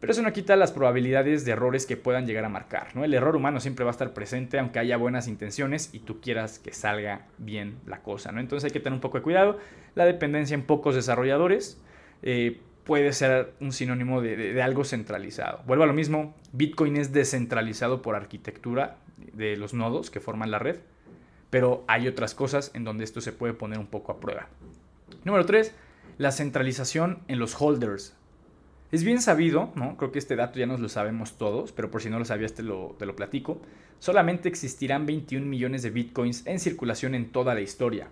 pero 0.00 0.12
eso 0.12 0.22
no 0.22 0.32
quita 0.32 0.56
las 0.56 0.72
probabilidades 0.72 1.44
de 1.44 1.52
errores 1.52 1.86
que 1.86 1.96
puedan 1.96 2.26
llegar 2.26 2.44
a 2.44 2.48
marcar. 2.48 2.94
¿no? 2.94 3.04
El 3.04 3.14
error 3.14 3.36
humano 3.36 3.60
siempre 3.60 3.84
va 3.84 3.90
a 3.90 3.92
estar 3.92 4.12
presente 4.12 4.58
aunque 4.58 4.78
haya 4.78 4.96
buenas 4.96 5.28
intenciones 5.28 5.90
y 5.92 6.00
tú 6.00 6.20
quieras 6.20 6.58
que 6.58 6.72
salga 6.72 7.26
bien 7.38 7.78
la 7.86 8.02
cosa. 8.02 8.32
¿no? 8.32 8.40
Entonces 8.40 8.64
hay 8.66 8.72
que 8.72 8.80
tener 8.80 8.94
un 8.94 9.00
poco 9.00 9.18
de 9.18 9.22
cuidado. 9.22 9.58
La 9.94 10.04
dependencia 10.04 10.54
en 10.54 10.62
pocos 10.62 10.94
desarrolladores 10.94 11.80
eh, 12.22 12.60
puede 12.84 13.12
ser 13.12 13.54
un 13.60 13.72
sinónimo 13.72 14.20
de, 14.20 14.62
algo 14.62 14.84
centralizado. 14.84 15.62
Vuelvo 15.66 15.84
a 15.84 15.86
lo 15.86 15.94
mismo, 15.94 16.34
Bitcoin 16.52 16.96
es 16.96 17.12
descentralizado 17.12 18.02
por 18.02 18.14
arquitectura 18.14 18.98
de 19.32 19.56
los 19.56 19.74
nodos 19.74 20.10
que 20.10 20.20
forman 20.20 20.50
la 20.50 20.58
red, 20.58 20.78
pero 21.50 21.84
hay 21.88 22.08
otras 22.08 22.34
cosas 22.34 22.70
en 22.74 22.84
donde 22.84 23.04
esto 23.04 23.20
se 23.20 23.32
puede 23.32 23.54
poner 23.54 23.78
un 23.78 23.86
poco 23.86 24.12
a 24.12 24.20
prueba. 24.20 24.48
Número 25.24 25.46
3, 25.46 25.74
la 26.18 26.30
centralización 26.30 27.20
en 27.28 27.38
los 27.38 27.60
holders. 27.60 28.16
Es 28.94 29.02
bien 29.02 29.20
sabido, 29.20 29.72
¿no? 29.74 29.96
creo 29.96 30.12
que 30.12 30.20
este 30.20 30.36
dato 30.36 30.60
ya 30.60 30.66
nos 30.66 30.78
lo 30.78 30.88
sabemos 30.88 31.36
todos, 31.36 31.72
pero 31.72 31.90
por 31.90 32.00
si 32.00 32.10
no 32.10 32.20
lo 32.20 32.24
sabías 32.24 32.54
te 32.54 32.62
lo, 32.62 32.94
te 32.96 33.06
lo 33.06 33.16
platico, 33.16 33.60
solamente 33.98 34.48
existirán 34.48 35.04
21 35.04 35.44
millones 35.44 35.82
de 35.82 35.90
bitcoins 35.90 36.46
en 36.46 36.60
circulación 36.60 37.16
en 37.16 37.30
toda 37.30 37.56
la 37.56 37.60
historia, 37.60 38.06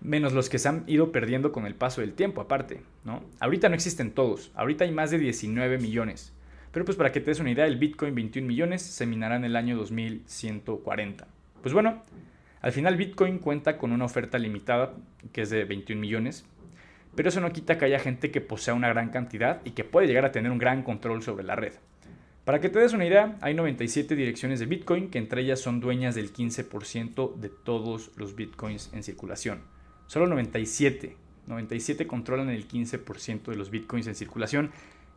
menos 0.00 0.32
los 0.32 0.48
que 0.48 0.58
se 0.58 0.66
han 0.66 0.84
ido 0.86 1.12
perdiendo 1.12 1.52
con 1.52 1.66
el 1.66 1.74
paso 1.74 2.00
del 2.00 2.14
tiempo 2.14 2.40
aparte. 2.40 2.80
¿no? 3.04 3.22
Ahorita 3.38 3.68
no 3.68 3.74
existen 3.74 4.12
todos, 4.12 4.50
ahorita 4.54 4.84
hay 4.84 4.92
más 4.92 5.10
de 5.10 5.18
19 5.18 5.76
millones, 5.76 6.32
pero 6.72 6.86
pues 6.86 6.96
para 6.96 7.12
que 7.12 7.20
te 7.20 7.26
des 7.26 7.40
una 7.40 7.50
idea, 7.50 7.66
el 7.66 7.76
bitcoin 7.76 8.14
21 8.14 8.48
millones 8.48 8.80
se 8.80 9.04
minará 9.04 9.36
en 9.36 9.44
el 9.44 9.56
año 9.56 9.76
2140. 9.76 11.28
Pues 11.60 11.74
bueno, 11.74 12.02
al 12.62 12.72
final 12.72 12.96
bitcoin 12.96 13.40
cuenta 13.40 13.76
con 13.76 13.92
una 13.92 14.06
oferta 14.06 14.38
limitada 14.38 14.94
que 15.34 15.42
es 15.42 15.50
de 15.50 15.66
21 15.66 16.00
millones, 16.00 16.46
pero 17.14 17.28
eso 17.28 17.40
no 17.40 17.52
quita 17.52 17.78
que 17.78 17.84
haya 17.84 17.98
gente 17.98 18.30
que 18.30 18.40
posea 18.40 18.74
una 18.74 18.88
gran 18.88 19.10
cantidad 19.10 19.60
y 19.64 19.70
que 19.70 19.84
puede 19.84 20.06
llegar 20.06 20.24
a 20.24 20.32
tener 20.32 20.50
un 20.50 20.58
gran 20.58 20.82
control 20.82 21.22
sobre 21.22 21.44
la 21.44 21.56
red. 21.56 21.72
Para 22.44 22.60
que 22.60 22.70
te 22.70 22.78
des 22.78 22.94
una 22.94 23.04
idea, 23.04 23.36
hay 23.42 23.52
97 23.52 24.16
direcciones 24.16 24.58
de 24.58 24.64
Bitcoin 24.66 25.10
que 25.10 25.18
entre 25.18 25.42
ellas 25.42 25.60
son 25.60 25.80
dueñas 25.80 26.14
del 26.14 26.32
15% 26.32 27.34
de 27.34 27.50
todos 27.50 28.10
los 28.16 28.34
Bitcoins 28.36 28.90
en 28.94 29.02
circulación. 29.02 29.60
Solo 30.06 30.26
97. 30.26 31.16
97 31.46 32.06
controlan 32.06 32.48
el 32.48 32.66
15% 32.66 33.50
de 33.50 33.56
los 33.56 33.70
Bitcoins 33.70 34.06
en 34.06 34.14
circulación. 34.14 34.70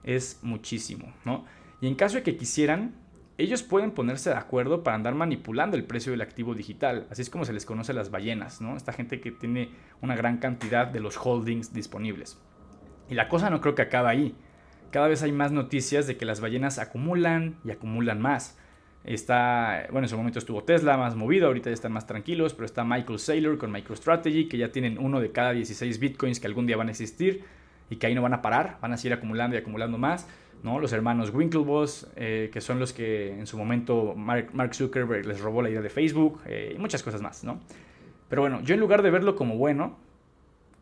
Es 0.04 0.40
muchísimo, 0.42 1.14
¿no? 1.24 1.46
Y 1.80 1.88
en 1.88 1.96
caso 1.96 2.18
de 2.18 2.24
que 2.24 2.36
quisieran, 2.36 2.96
ellos 3.42 3.64
pueden 3.64 3.92
ponerse 3.92 4.30
de 4.30 4.36
acuerdo 4.36 4.84
para 4.84 4.96
andar 4.96 5.16
manipulando 5.16 5.76
el 5.76 5.84
precio 5.84 6.12
del 6.12 6.22
activo 6.22 6.54
digital. 6.54 7.08
Así 7.10 7.22
es 7.22 7.30
como 7.30 7.46
se 7.46 7.54
les 7.54 7.66
conoce 7.66 7.92
a 7.92 7.96
las 7.96 8.12
ballenas, 8.12 8.62
¿no? 8.62 8.78
Esta 8.78 8.94
gente 8.94 9.20
que 9.20 9.32
tiene 9.32 9.70
una 10.02 10.16
gran 10.16 10.38
cantidad 10.38 10.88
de 10.88 11.00
los 11.00 11.18
holdings 11.18 11.74
disponibles. 11.74 12.40
Y 13.10 13.16
la 13.16 13.28
cosa 13.28 13.50
no 13.50 13.62
creo 13.62 13.76
que 13.76 13.82
acabe 13.82 14.10
ahí. 14.10 14.36
Cada 14.92 15.08
vez 15.08 15.24
hay 15.24 15.32
más 15.32 15.52
noticias 15.52 16.08
de 16.08 16.18
que 16.18 16.26
las 16.26 16.42
ballenas 16.42 16.78
acumulan 16.80 17.58
y 17.66 17.72
acumulan 17.72 18.22
más. 18.22 18.58
Está, 19.04 19.88
bueno, 19.92 20.06
en 20.06 20.10
su 20.10 20.18
momento 20.18 20.38
estuvo 20.38 20.64
Tesla 20.64 20.96
más 20.98 21.16
movido, 21.16 21.48
ahorita 21.48 21.70
ya 21.70 21.74
están 21.74 21.92
más 21.92 22.06
tranquilos, 22.06 22.54
pero 22.54 22.66
está 22.66 22.84
Michael 22.84 23.18
Saylor 23.18 23.58
con 23.58 23.72
MicroStrategy, 23.72 24.48
que 24.48 24.58
ya 24.58 24.72
tienen 24.72 25.00
uno 25.00 25.20
de 25.20 25.32
cada 25.32 25.54
16 25.54 26.00
bitcoins 26.00 26.40
que 26.40 26.48
algún 26.48 26.68
día 26.68 26.78
van 26.78 26.90
a 26.90 26.92
existir 26.92 27.44
y 27.92 27.98
que 27.98 28.08
ahí 28.08 28.16
no 28.16 28.22
van 28.22 28.34
a 28.34 28.42
parar, 28.42 28.78
van 28.82 28.94
a 28.94 28.98
seguir 28.98 29.14
acumulando 29.14 29.56
y 29.56 29.60
acumulando 29.60 30.00
más. 30.00 30.26
¿no? 30.64 30.80
Los 30.80 30.94
hermanos 30.94 31.32
Winklevoss, 31.34 32.08
eh, 32.16 32.50
que 32.52 32.62
son 32.62 32.80
los 32.80 32.94
que 32.94 33.38
en 33.38 33.46
su 33.46 33.58
momento 33.58 34.16
Mark, 34.16 34.74
Zuckerberg 34.74 35.26
les 35.26 35.42
robó 35.42 35.62
la 35.62 35.70
idea 35.70 35.82
de 35.82 35.90
Facebook 35.90 36.40
eh, 36.46 36.74
y 36.76 36.80
muchas 36.80 37.04
cosas 37.04 37.22
más, 37.22 37.44
¿no? 37.44 37.60
Pero 38.30 38.44
bueno, 38.44 38.62
yo 38.62 38.76
en 38.76 38.80
lugar 38.80 39.02
de 39.02 39.12
verlo 39.12 39.36
como 39.36 39.58
bueno, 39.58 39.98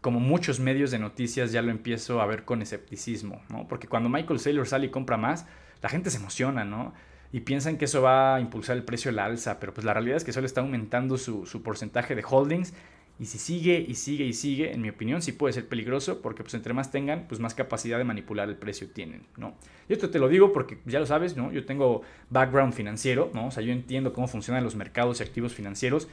como 0.02 0.20
muchos 0.20 0.60
medios 0.60 0.92
de 0.92 1.00
noticias 1.00 1.52
ya 1.52 1.64
lo 1.64 1.72
empiezo 1.72 2.22
a 2.22 2.28
ver 2.28 2.46
con 2.46 2.62
escepticismo, 2.62 3.42
¿no? 3.50 3.68
Porque 3.68 3.88
cuando 3.88 4.08
Michael 4.08 4.40
Saylor 4.40 4.68
sale 4.68 4.86
y 4.88 4.90
compra 4.90 5.18
más, 5.18 5.48
la 5.82 5.90
gente 5.90 6.12
se 6.12 6.18
emociona, 6.18 6.64
¿no? 6.64 6.94
Y 7.32 7.40
piensan 7.42 7.78
que 7.78 7.86
eso 7.86 8.04
va 8.04 8.36
a 8.36 8.40
impulsar 8.40 8.78
el 8.78 8.84
precio 8.84 9.10
a 9.10 9.14
la 9.16 9.26
alza, 9.26 9.60
pero 9.60 9.74
pues 9.74 9.84
la 9.84 9.94
realidad 9.94 10.18
es 10.18 10.24
que 10.24 10.34
solo 10.34 10.46
está 10.46 10.62
aumentando 10.62 11.18
su, 11.18 11.48
su 11.48 11.64
porcentaje 11.64 12.16
de 12.16 12.24
holdings 12.28 12.74
y 13.20 13.26
si 13.26 13.38
sigue 13.38 13.86
y 13.86 13.96
sigue 13.96 14.24
y 14.24 14.34
sigue, 14.34 14.72
en 14.72 14.82
mi 14.82 14.90
opinión, 14.90 15.22
sí 15.22 15.34
puede 15.34 15.54
ser 15.54 15.68
peligroso 15.68 16.22
porque 16.22 16.42
pues 16.42 16.54
entre 16.54 16.74
más 16.74 16.90
tengan, 16.90 17.26
pues 17.28 17.42
más 17.42 17.54
capacidad 17.54 17.98
de 17.98 18.06
manipular 18.06 18.48
el 18.48 18.56
precio 18.56 18.90
tienen, 18.90 19.24
¿no? 19.36 19.56
Y 19.90 19.94
esto 19.94 20.10
te 20.10 20.20
lo 20.20 20.30
digo 20.30 20.54
porque 20.54 20.80
ya 20.86 21.00
lo 21.00 21.06
sabes, 21.06 21.36
¿no? 21.36 21.52
Yo 21.52 21.66
tengo 21.66 22.02
background 22.30 22.74
financiero, 22.74 23.30
¿no? 23.34 23.48
O 23.48 23.52
sea, 23.52 23.62
yo 23.62 23.74
entiendo 23.74 24.14
cómo 24.14 24.28
funcionan 24.30 24.64
los 24.64 24.76
mercados 24.76 25.20
y 25.20 25.24
activos 25.24 25.54
financieros 25.54 26.08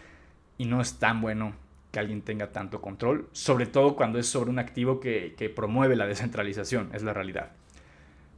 y 0.58 0.64
no 0.64 0.80
es 0.80 0.98
tan 0.98 1.20
bueno 1.20 1.54
que 1.92 2.00
alguien 2.00 2.22
tenga 2.22 2.50
tanto 2.50 2.80
control, 2.80 3.28
sobre 3.30 3.66
todo 3.66 3.94
cuando 3.94 4.18
es 4.18 4.26
sobre 4.26 4.50
un 4.50 4.58
activo 4.58 4.98
que, 4.98 5.34
que 5.38 5.48
promueve 5.48 5.94
la 5.94 6.08
descentralización, 6.08 6.90
es 6.92 7.04
la 7.04 7.14
realidad. 7.14 7.52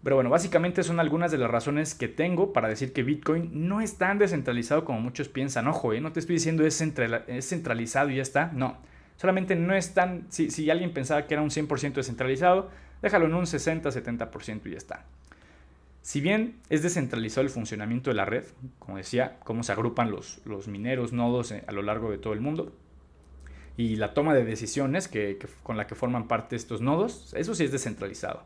Pero 0.02 0.16
bueno, 0.16 0.30
básicamente 0.30 0.82
son 0.84 1.00
algunas 1.00 1.32
de 1.32 1.38
las 1.38 1.50
razones 1.50 1.94
que 1.94 2.08
tengo 2.08 2.52
para 2.52 2.68
decir 2.68 2.92
que 2.92 3.02
Bitcoin 3.02 3.50
no 3.68 3.80
es 3.80 3.98
tan 3.98 4.18
descentralizado 4.18 4.84
como 4.84 5.00
muchos 5.00 5.28
piensan. 5.28 5.66
Ojo, 5.66 5.92
¿eh? 5.92 6.00
no 6.00 6.12
te 6.12 6.20
estoy 6.20 6.36
diciendo 6.36 6.64
es, 6.64 6.80
es 6.80 7.48
centralizado 7.48 8.10
y 8.10 8.16
ya 8.16 8.22
está. 8.22 8.50
No, 8.52 8.78
solamente 9.16 9.56
no 9.56 9.74
es 9.74 9.94
tan... 9.94 10.26
Si, 10.28 10.50
si 10.50 10.70
alguien 10.70 10.92
pensaba 10.92 11.26
que 11.26 11.34
era 11.34 11.42
un 11.42 11.50
100% 11.50 11.94
descentralizado, 11.94 12.70
déjalo 13.02 13.26
en 13.26 13.34
un 13.34 13.44
60-70% 13.44 14.66
y 14.66 14.70
ya 14.70 14.78
está. 14.78 15.04
Si 16.00 16.20
bien 16.20 16.60
es 16.70 16.82
descentralizado 16.82 17.42
el 17.42 17.50
funcionamiento 17.50 18.10
de 18.10 18.14
la 18.14 18.24
red, 18.24 18.44
como 18.78 18.96
decía, 18.96 19.38
cómo 19.44 19.62
se 19.62 19.72
agrupan 19.72 20.10
los, 20.10 20.40
los 20.46 20.68
mineros, 20.68 21.12
nodos 21.12 21.52
eh, 21.52 21.64
a 21.66 21.72
lo 21.72 21.82
largo 21.82 22.10
de 22.10 22.18
todo 22.18 22.32
el 22.32 22.40
mundo, 22.40 22.72
y 23.76 23.96
la 23.96 24.14
toma 24.14 24.32
de 24.34 24.44
decisiones 24.44 25.06
que, 25.06 25.38
con 25.62 25.76
la 25.76 25.86
que 25.86 25.94
forman 25.94 26.26
parte 26.26 26.56
estos 26.56 26.80
nodos, 26.80 27.34
eso 27.36 27.54
sí 27.54 27.64
es 27.64 27.72
descentralizado. 27.72 28.42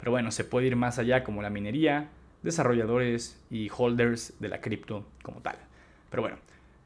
Pero 0.00 0.10
bueno, 0.10 0.30
se 0.30 0.44
puede 0.44 0.66
ir 0.66 0.76
más 0.76 0.98
allá 0.98 1.22
como 1.22 1.42
la 1.42 1.50
minería, 1.50 2.08
desarrolladores 2.42 3.38
y 3.50 3.70
holders 3.76 4.34
de 4.40 4.48
la 4.48 4.60
cripto 4.62 5.06
como 5.22 5.42
tal. 5.42 5.56
Pero 6.10 6.22
bueno, 6.22 6.38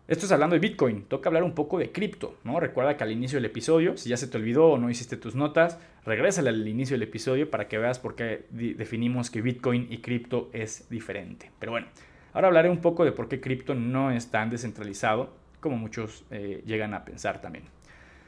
esto 0.09 0.27
es 0.27 0.33
hablando 0.33 0.55
de 0.55 0.61
Bitcoin, 0.61 1.05
toca 1.05 1.29
hablar 1.29 1.45
un 1.45 1.55
poco 1.55 1.79
de 1.79 1.93
cripto, 1.93 2.37
¿no? 2.45 2.59
Recuerda 2.59 2.97
que 2.97 3.05
al 3.05 3.13
inicio 3.13 3.37
del 3.37 3.47
episodio, 3.47 3.97
si 3.97 4.11
ya 4.11 4.17
se 4.17 4.27
te 4.27 4.37
olvidó 4.37 4.67
o 4.67 4.79
no 4.79 4.91
hiciste 4.91 5.17
tus 5.17 5.37
notas, 5.37 5.79
regrésale 6.05 6.51
al 6.51 6.67
inicio 6.67 6.95
del 6.95 7.05
episodio 7.05 7.49
para 7.49 7.69
que 7.69 7.79
veas 7.79 8.01
por 8.01 8.17
qué 8.17 8.45
definimos 8.51 9.31
que 9.31 9.41
Bitcoin 9.41 9.87
y 9.91 9.99
cripto 9.99 10.51
es 10.53 10.91
diferente. 10.91 11.53
Pero 11.59 11.73
bueno, 11.73 11.87
ahora 12.33 12.49
hablaré 12.49 12.69
un 12.69 12.81
poco 12.81 13.05
de 13.05 13.13
por 13.13 13.29
qué 13.29 13.41
cripto 13.41 13.75
no 13.75 14.11
es 14.11 14.31
tan 14.31 14.51
descentralizado 14.51 15.33
como 15.61 15.79
muchos 15.79 16.25
eh, 16.31 16.63
llegan 16.67 16.93
a 16.93 17.05
pensar 17.05 17.41
también. 17.41 17.65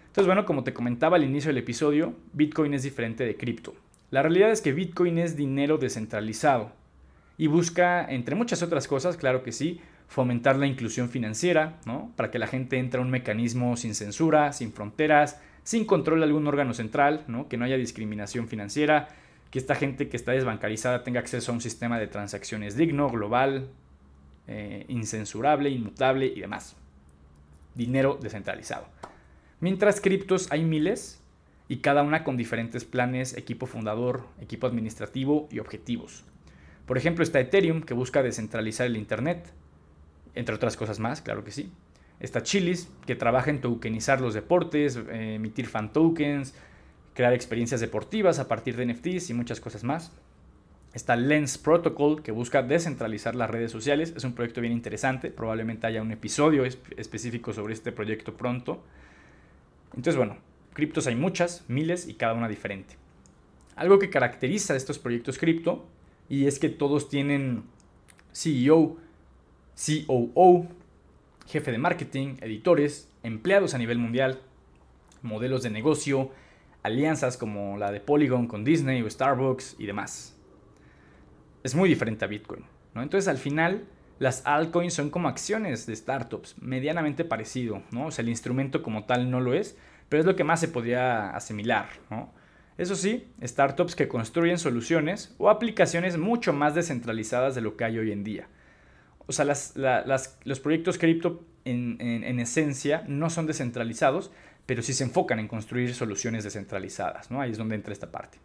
Entonces, 0.07 0.27
bueno, 0.27 0.47
como 0.47 0.65
te 0.65 0.73
comentaba 0.73 1.17
al 1.17 1.25
inicio 1.25 1.49
del 1.51 1.59
episodio, 1.59 2.15
Bitcoin 2.33 2.73
es 2.73 2.85
diferente 2.85 3.27
de 3.27 3.37
cripto. 3.37 3.75
La 4.17 4.23
realidad 4.23 4.51
es 4.51 4.63
que 4.63 4.73
Bitcoin 4.73 5.19
es 5.19 5.37
dinero 5.37 5.77
descentralizado 5.77 6.73
y 7.37 7.49
busca, 7.49 8.03
entre 8.11 8.35
muchas 8.35 8.63
otras 8.63 8.89
cosas, 8.89 9.19
claro 9.19 9.43
que 9.43 9.53
sí, 9.53 9.79
fomentar 10.09 10.57
la 10.57 10.67
inclusión 10.67 11.11
financiera, 11.11 11.79
¿no? 11.85 12.15
Para 12.17 12.31
que 12.31 12.39
la 12.39 12.47
gente 12.47 12.79
entre 12.79 12.99
a 12.99 13.03
un 13.03 13.11
mecanismo 13.11 13.77
sin 13.77 13.95
censura, 13.95 14.55
sin 14.55 14.73
fronteras, 14.73 15.39
sin 15.65 15.85
control 15.85 16.21
de 16.21 16.25
algún 16.25 16.47
órgano 16.47 16.73
central, 16.73 17.25
¿no? 17.29 17.47
Que 17.47 17.59
no 17.59 17.67
haya 17.67 17.77
discriminación 17.77 18.49
financiera, 18.49 19.09
que 19.51 19.59
esta 19.59 19.75
gente 19.75 20.09
que 20.09 20.17
está 20.17 20.33
desbancarizada 20.33 21.05
tenga 21.05 21.21
acceso 21.21 21.53
a 21.53 21.55
un 21.55 21.61
sistema 21.61 21.99
de 21.99 22.07
transacciones 22.07 22.75
digno, 22.75 23.11
global, 23.11 23.69
eh, 24.47 24.87
incensurable, 24.89 25.69
inmutable 25.69 26.25
y 26.25 26.41
demás. 26.41 26.75
Dinero 27.75 28.19
descentralizado. 28.19 28.89
Mientras 29.61 30.01
criptos 30.01 30.51
hay 30.51 30.65
miles, 30.65 31.21
y 31.69 31.79
cada 31.79 32.03
una 32.03 32.25
con 32.25 32.37
diferentes 32.37 32.85
planes, 32.85 33.37
equipo 33.37 33.67
fundador, 33.67 34.25
equipo 34.41 34.67
administrativo 34.67 35.49
y 35.51 35.59
objetivos. 35.59 36.25
Por 36.87 36.97
ejemplo, 36.97 37.25
está 37.25 37.41
Ethereum, 37.41 37.83
que 37.83 37.95
busca 37.95 38.23
descentralizar 38.23 38.87
el 38.87 38.97
Internet, 38.97 39.53
entre 40.35 40.55
otras 40.55 40.77
cosas 40.77 41.01
más, 41.01 41.21
claro 41.21 41.43
que 41.43 41.51
sí. 41.51 41.73
Está 42.21 42.43
Chilis, 42.43 42.89
que 43.05 43.17
trabaja 43.17 43.51
en 43.51 43.61
tokenizar 43.61 44.21
los 44.21 44.35
deportes, 44.35 44.99
emitir 45.11 45.67
fan 45.67 45.93
tokens, 45.93 46.55
crear 47.15 47.33
experiencias 47.33 47.81
deportivas 47.81 48.39
a 48.39 48.47
partir 48.47 48.77
de 48.77 48.87
NFTs 48.87 49.31
y 49.31 49.35
muchas 49.35 49.61
cosas 49.61 49.83
más. 49.83 50.13
Está 50.95 51.17
Lens 51.17 51.59
Protocol, 51.59 52.23
que 52.23 52.33
busca 52.33 52.63
descentralizar 52.63 53.35
las 53.35 53.51
redes 53.51 53.71
sociales. 53.71 54.15
Es 54.17 54.25
un 54.25 54.33
proyecto 54.33 54.63
bien 54.63 54.73
interesante. 54.73 55.31
Probablemente 55.31 55.87
haya 55.87 56.01
un 56.01 56.11
episodio 56.11 56.65
específico 56.65 57.53
sobre 57.53 57.75
este 57.75 57.93
proyecto 57.93 58.35
pronto. 58.35 58.83
Entonces, 59.91 60.17
bueno, 60.17 60.39
criptos 60.77 61.07
hay 61.07 61.17
muchas, 61.17 61.65
miles 61.69 62.07
y 62.07 62.15
cada 62.15 62.35
una 62.35 62.49
diferente. 62.49 62.97
Algo 63.77 63.99
que 63.99 64.11
caracteriza 64.11 64.75
a 64.75 64.77
estos 64.77 64.99
proyectos 64.99 65.39
cripto 65.39 65.87
y 66.29 66.47
es 66.47 66.59
que 66.59 66.69
todos 66.69 67.09
tienen 67.09 67.63
CEO, 68.35 68.99
COO, 69.75 70.69
jefe 71.47 71.73
de 71.73 71.79
marketing, 71.79 72.37
editores, 72.43 73.09
empleados 73.23 73.73
a 73.73 73.79
nivel 73.79 73.99
mundial, 73.99 74.39
modelos 75.23 75.63
de 75.63 75.71
negocio, 75.71 76.31
alianzas 76.83 77.39
como 77.39 77.79
la 77.79 77.91
de 77.91 78.01
Polygon 78.01 78.47
con 78.47 78.63
Disney 78.63 79.01
o 79.01 79.09
Starbucks 79.09 79.77
y 79.79 79.87
demás. 79.87 80.37
Es 81.63 81.75
muy 81.75 81.89
diferente 81.89 82.27
a 82.27 82.29
Bitcoin. 82.29 82.67
¿no? 82.95 83.03
Entonces 83.03 83.29
al 83.29 83.39
final 83.39 83.87
las 84.19 84.45
altcoins 84.45 84.93
son 84.93 85.09
como 85.09 85.29
acciones 85.29 85.87
de 85.87 85.97
startups, 85.97 86.55
medianamente 86.61 87.25
parecido. 87.25 87.83
¿no? 87.93 88.09
O 88.09 88.11
sea, 88.11 88.23
el 88.23 88.29
instrumento 88.29 88.83
como 88.83 89.05
tal 89.05 89.31
no 89.31 89.41
lo 89.41 89.55
es, 89.55 89.79
pero 90.09 90.21
es 90.21 90.27
lo 90.27 90.37
que 90.37 90.45
más 90.45 90.61
se 90.61 90.69
podría 90.69 91.31
asimilar. 91.31 91.89
Eso 92.79 92.95
sí, 92.95 93.27
startups 93.43 93.97
que 93.97 94.09
construyen 94.09 94.59
soluciones 94.59 95.35
o 95.39 95.49
aplicaciones 95.49 96.19
mucho 96.19 96.53
más 96.53 96.75
descentralizadas 96.75 97.55
de 97.55 97.63
lo 97.63 97.77
que 97.77 97.85
hay 97.85 97.99
hoy 97.99 98.13
en 98.13 98.23
día. 98.23 98.49
O 99.27 99.33
sea, 99.33 99.45
los 99.45 100.61
proyectos 100.61 100.99
cripto 100.99 101.45
en, 101.65 102.41
esencia 102.41 103.05
no 103.09 103.31
son 103.31 103.47
descentralizados, 103.47 104.31
pero 104.67 104.83
sí 104.83 104.93
se 104.93 105.05
enfocan 105.05 105.39
en 105.39 105.49
construir 105.49 105.95
soluciones 105.95 106.45
descentralizadas, 106.45 107.31
¿no? 107.31 107.41
Ahí 107.41 107.51
es 107.51 107.59
donde 107.59 107.75
entra 107.75 107.93
esta 107.93 108.13
parte. 108.13 108.39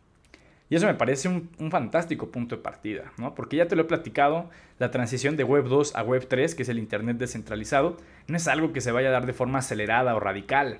Y 0.69 0.75
eso 0.75 0.87
me 0.87 0.93
parece 0.93 1.27
un, 1.27 1.49
fantástico 1.69 2.31
punto 2.31 2.55
de 2.55 2.61
partida. 2.61 3.11
Porque 3.35 3.57
ya 3.57 3.67
te 3.67 3.75
lo 3.75 3.81
he 3.81 3.85
platicado, 3.85 4.49
la 4.79 4.89
transición 4.89 5.35
de 5.35 5.43
Web 5.43 5.67
2 5.67 5.95
a 5.95 6.03
Web 6.03 6.27
3, 6.29 6.55
que 6.55 6.63
es 6.63 6.69
el 6.69 6.79
Internet 6.79 7.17
descentralizado, 7.17 7.97
no 8.27 8.37
es 8.37 8.47
algo 8.47 8.71
que 8.71 8.79
se 8.79 8.93
vaya 8.93 9.09
a 9.09 9.11
dar 9.11 9.25
de 9.25 9.33
forma 9.33 9.59
acelerada 9.59 10.15
o 10.15 10.21
radical. 10.21 10.79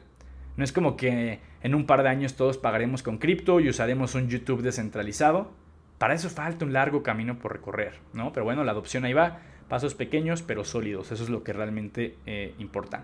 No 0.57 0.63
es 0.63 0.71
como 0.71 0.97
que 0.97 1.39
en 1.63 1.75
un 1.75 1.85
par 1.85 2.03
de 2.03 2.09
años 2.09 2.35
todos 2.35 2.57
pagaremos 2.57 3.03
con 3.03 3.17
cripto 3.17 3.59
y 3.59 3.69
usaremos 3.69 4.15
un 4.15 4.27
YouTube 4.27 4.61
descentralizado. 4.61 5.51
Para 5.97 6.13
eso 6.13 6.29
falta 6.29 6.65
un 6.65 6.73
largo 6.73 7.03
camino 7.03 7.37
por 7.39 7.53
recorrer, 7.53 7.99
¿no? 8.13 8.33
Pero 8.33 8.43
bueno, 8.43 8.63
la 8.63 8.71
adopción 8.71 9.05
ahí 9.05 9.13
va, 9.13 9.39
pasos 9.69 9.95
pequeños 9.95 10.41
pero 10.41 10.63
sólidos, 10.63 11.11
eso 11.11 11.23
es 11.23 11.29
lo 11.29 11.43
que 11.43 11.53
realmente 11.53 12.17
eh, 12.25 12.53
importa. 12.57 13.03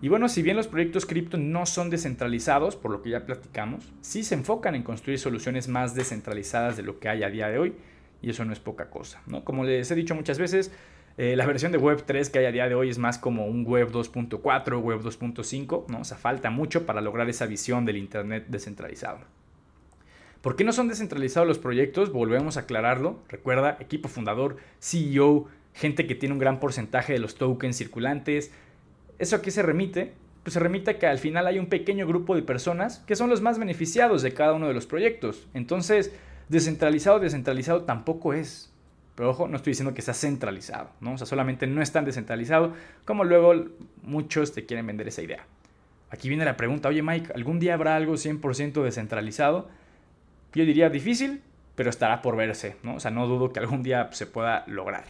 Y 0.00 0.08
bueno, 0.08 0.28
si 0.28 0.42
bien 0.42 0.56
los 0.56 0.68
proyectos 0.68 1.06
cripto 1.06 1.38
no 1.38 1.66
son 1.66 1.90
descentralizados, 1.90 2.76
por 2.76 2.90
lo 2.90 3.02
que 3.02 3.10
ya 3.10 3.24
platicamos, 3.24 3.92
sí 4.00 4.22
se 4.22 4.34
enfocan 4.34 4.74
en 4.74 4.82
construir 4.82 5.18
soluciones 5.18 5.66
más 5.68 5.94
descentralizadas 5.94 6.76
de 6.76 6.82
lo 6.82 6.98
que 6.98 7.08
hay 7.08 7.22
a 7.22 7.30
día 7.30 7.48
de 7.48 7.58
hoy, 7.58 7.74
y 8.20 8.30
eso 8.30 8.44
no 8.44 8.52
es 8.52 8.60
poca 8.60 8.90
cosa, 8.90 9.22
¿no? 9.26 9.44
Como 9.44 9.64
les 9.64 9.90
he 9.90 9.94
dicho 9.94 10.14
muchas 10.14 10.38
veces, 10.38 10.72
eh, 11.16 11.36
la 11.36 11.46
versión 11.46 11.70
de 11.70 11.78
Web 11.78 12.04
3 12.06 12.28
que 12.30 12.40
hay 12.40 12.46
a 12.46 12.52
día 12.52 12.68
de 12.68 12.74
hoy 12.74 12.90
es 12.90 12.98
más 12.98 13.18
como 13.18 13.46
un 13.46 13.64
Web 13.64 13.92
2.4, 13.92 14.80
Web 14.80 15.00
2.5, 15.02 15.86
¿no? 15.88 16.00
O 16.00 16.04
sea, 16.04 16.16
falta 16.16 16.50
mucho 16.50 16.86
para 16.86 17.00
lograr 17.00 17.28
esa 17.28 17.46
visión 17.46 17.84
del 17.84 17.96
Internet 17.96 18.46
descentralizado. 18.48 19.20
¿Por 20.44 20.56
qué 20.56 20.64
no 20.64 20.72
son 20.72 20.88
descentralizados 20.88 21.48
los 21.48 21.58
proyectos? 21.58 22.12
Volvemos 22.12 22.56
a 22.56 22.60
aclararlo. 22.60 23.20
Recuerda, 23.28 23.78
equipo 23.80 24.08
fundador, 24.08 24.58
CEO, 24.78 25.46
gente 25.72 26.06
que 26.06 26.14
tiene 26.14 26.34
un 26.34 26.38
gran 26.38 26.60
porcentaje 26.60 27.14
de 27.14 27.18
los 27.18 27.36
tokens 27.36 27.76
circulantes. 27.76 28.50
¿Eso 29.18 29.36
a 29.36 29.40
qué 29.40 29.50
se 29.50 29.62
remite? 29.62 30.12
Pues 30.42 30.52
se 30.52 30.60
remite 30.60 30.90
a 30.90 30.98
que 30.98 31.06
al 31.06 31.18
final 31.18 31.46
hay 31.46 31.58
un 31.58 31.66
pequeño 31.68 32.06
grupo 32.06 32.34
de 32.34 32.42
personas 32.42 32.98
que 33.06 33.16
son 33.16 33.30
los 33.30 33.40
más 33.40 33.58
beneficiados 33.58 34.20
de 34.20 34.34
cada 34.34 34.52
uno 34.52 34.68
de 34.68 34.74
los 34.74 34.84
proyectos. 34.84 35.46
Entonces, 35.54 36.12
descentralizado, 36.50 37.20
descentralizado 37.20 37.84
tampoco 37.84 38.34
es. 38.34 38.73
Pero 39.14 39.30
ojo, 39.30 39.46
no 39.46 39.56
estoy 39.56 39.72
diciendo 39.72 39.94
que 39.94 40.02
sea 40.02 40.14
centralizado, 40.14 40.90
¿no? 41.00 41.14
O 41.14 41.18
sea, 41.18 41.26
solamente 41.26 41.66
no 41.66 41.82
es 41.82 41.92
tan 41.92 42.04
descentralizado 42.04 42.74
como 43.04 43.24
luego 43.24 43.54
muchos 44.02 44.52
te 44.52 44.66
quieren 44.66 44.86
vender 44.86 45.08
esa 45.08 45.22
idea. 45.22 45.46
Aquí 46.10 46.28
viene 46.28 46.44
la 46.44 46.56
pregunta, 46.56 46.88
oye 46.88 47.02
Mike, 47.02 47.32
¿algún 47.34 47.60
día 47.60 47.74
habrá 47.74 47.96
algo 47.96 48.14
100% 48.14 48.82
descentralizado? 48.82 49.68
Yo 50.52 50.64
diría 50.64 50.88
difícil, 50.88 51.42
pero 51.74 51.90
estará 51.90 52.22
por 52.22 52.36
verse, 52.36 52.76
¿no? 52.82 52.96
O 52.96 53.00
sea, 53.00 53.10
no 53.10 53.26
dudo 53.26 53.52
que 53.52 53.60
algún 53.60 53.82
día 53.82 54.08
se 54.12 54.26
pueda 54.26 54.64
lograr. 54.66 55.04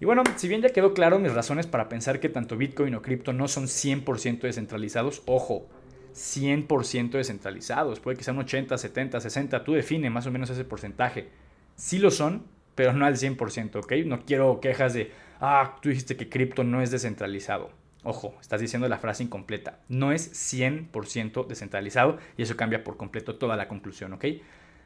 Y 0.00 0.04
bueno, 0.04 0.24
si 0.36 0.48
bien 0.48 0.62
ya 0.62 0.70
quedó 0.70 0.94
claro 0.94 1.20
mis 1.20 1.32
razones 1.32 1.68
para 1.68 1.88
pensar 1.88 2.18
que 2.18 2.28
tanto 2.28 2.56
Bitcoin 2.56 2.94
o 2.96 3.02
cripto 3.02 3.32
no 3.32 3.46
son 3.46 3.64
100% 3.64 4.40
descentralizados, 4.40 5.22
ojo, 5.26 5.68
100% 6.14 7.10
descentralizados, 7.12 8.00
puede 8.00 8.16
que 8.16 8.24
sean 8.24 8.38
80, 8.38 8.76
70, 8.76 9.20
60, 9.20 9.64
tú 9.64 9.74
define 9.74 10.10
más 10.10 10.26
o 10.26 10.32
menos 10.32 10.50
ese 10.50 10.64
porcentaje. 10.64 11.28
Sí 11.76 11.98
lo 11.98 12.10
son, 12.10 12.44
pero 12.74 12.92
no 12.92 13.06
al 13.06 13.16
100%, 13.16 13.76
¿ok? 13.76 13.92
No 14.06 14.24
quiero 14.24 14.60
quejas 14.60 14.94
de, 14.94 15.12
ah, 15.40 15.76
tú 15.80 15.88
dijiste 15.88 16.16
que 16.16 16.28
cripto 16.28 16.64
no 16.64 16.82
es 16.82 16.90
descentralizado. 16.90 17.70
Ojo, 18.04 18.34
estás 18.40 18.60
diciendo 18.60 18.88
la 18.88 18.98
frase 18.98 19.22
incompleta. 19.22 19.78
No 19.88 20.10
es 20.12 20.32
100% 20.32 21.46
descentralizado 21.46 22.18
y 22.36 22.42
eso 22.42 22.56
cambia 22.56 22.82
por 22.82 22.96
completo 22.96 23.36
toda 23.36 23.56
la 23.56 23.68
conclusión, 23.68 24.12
¿ok? 24.12 24.24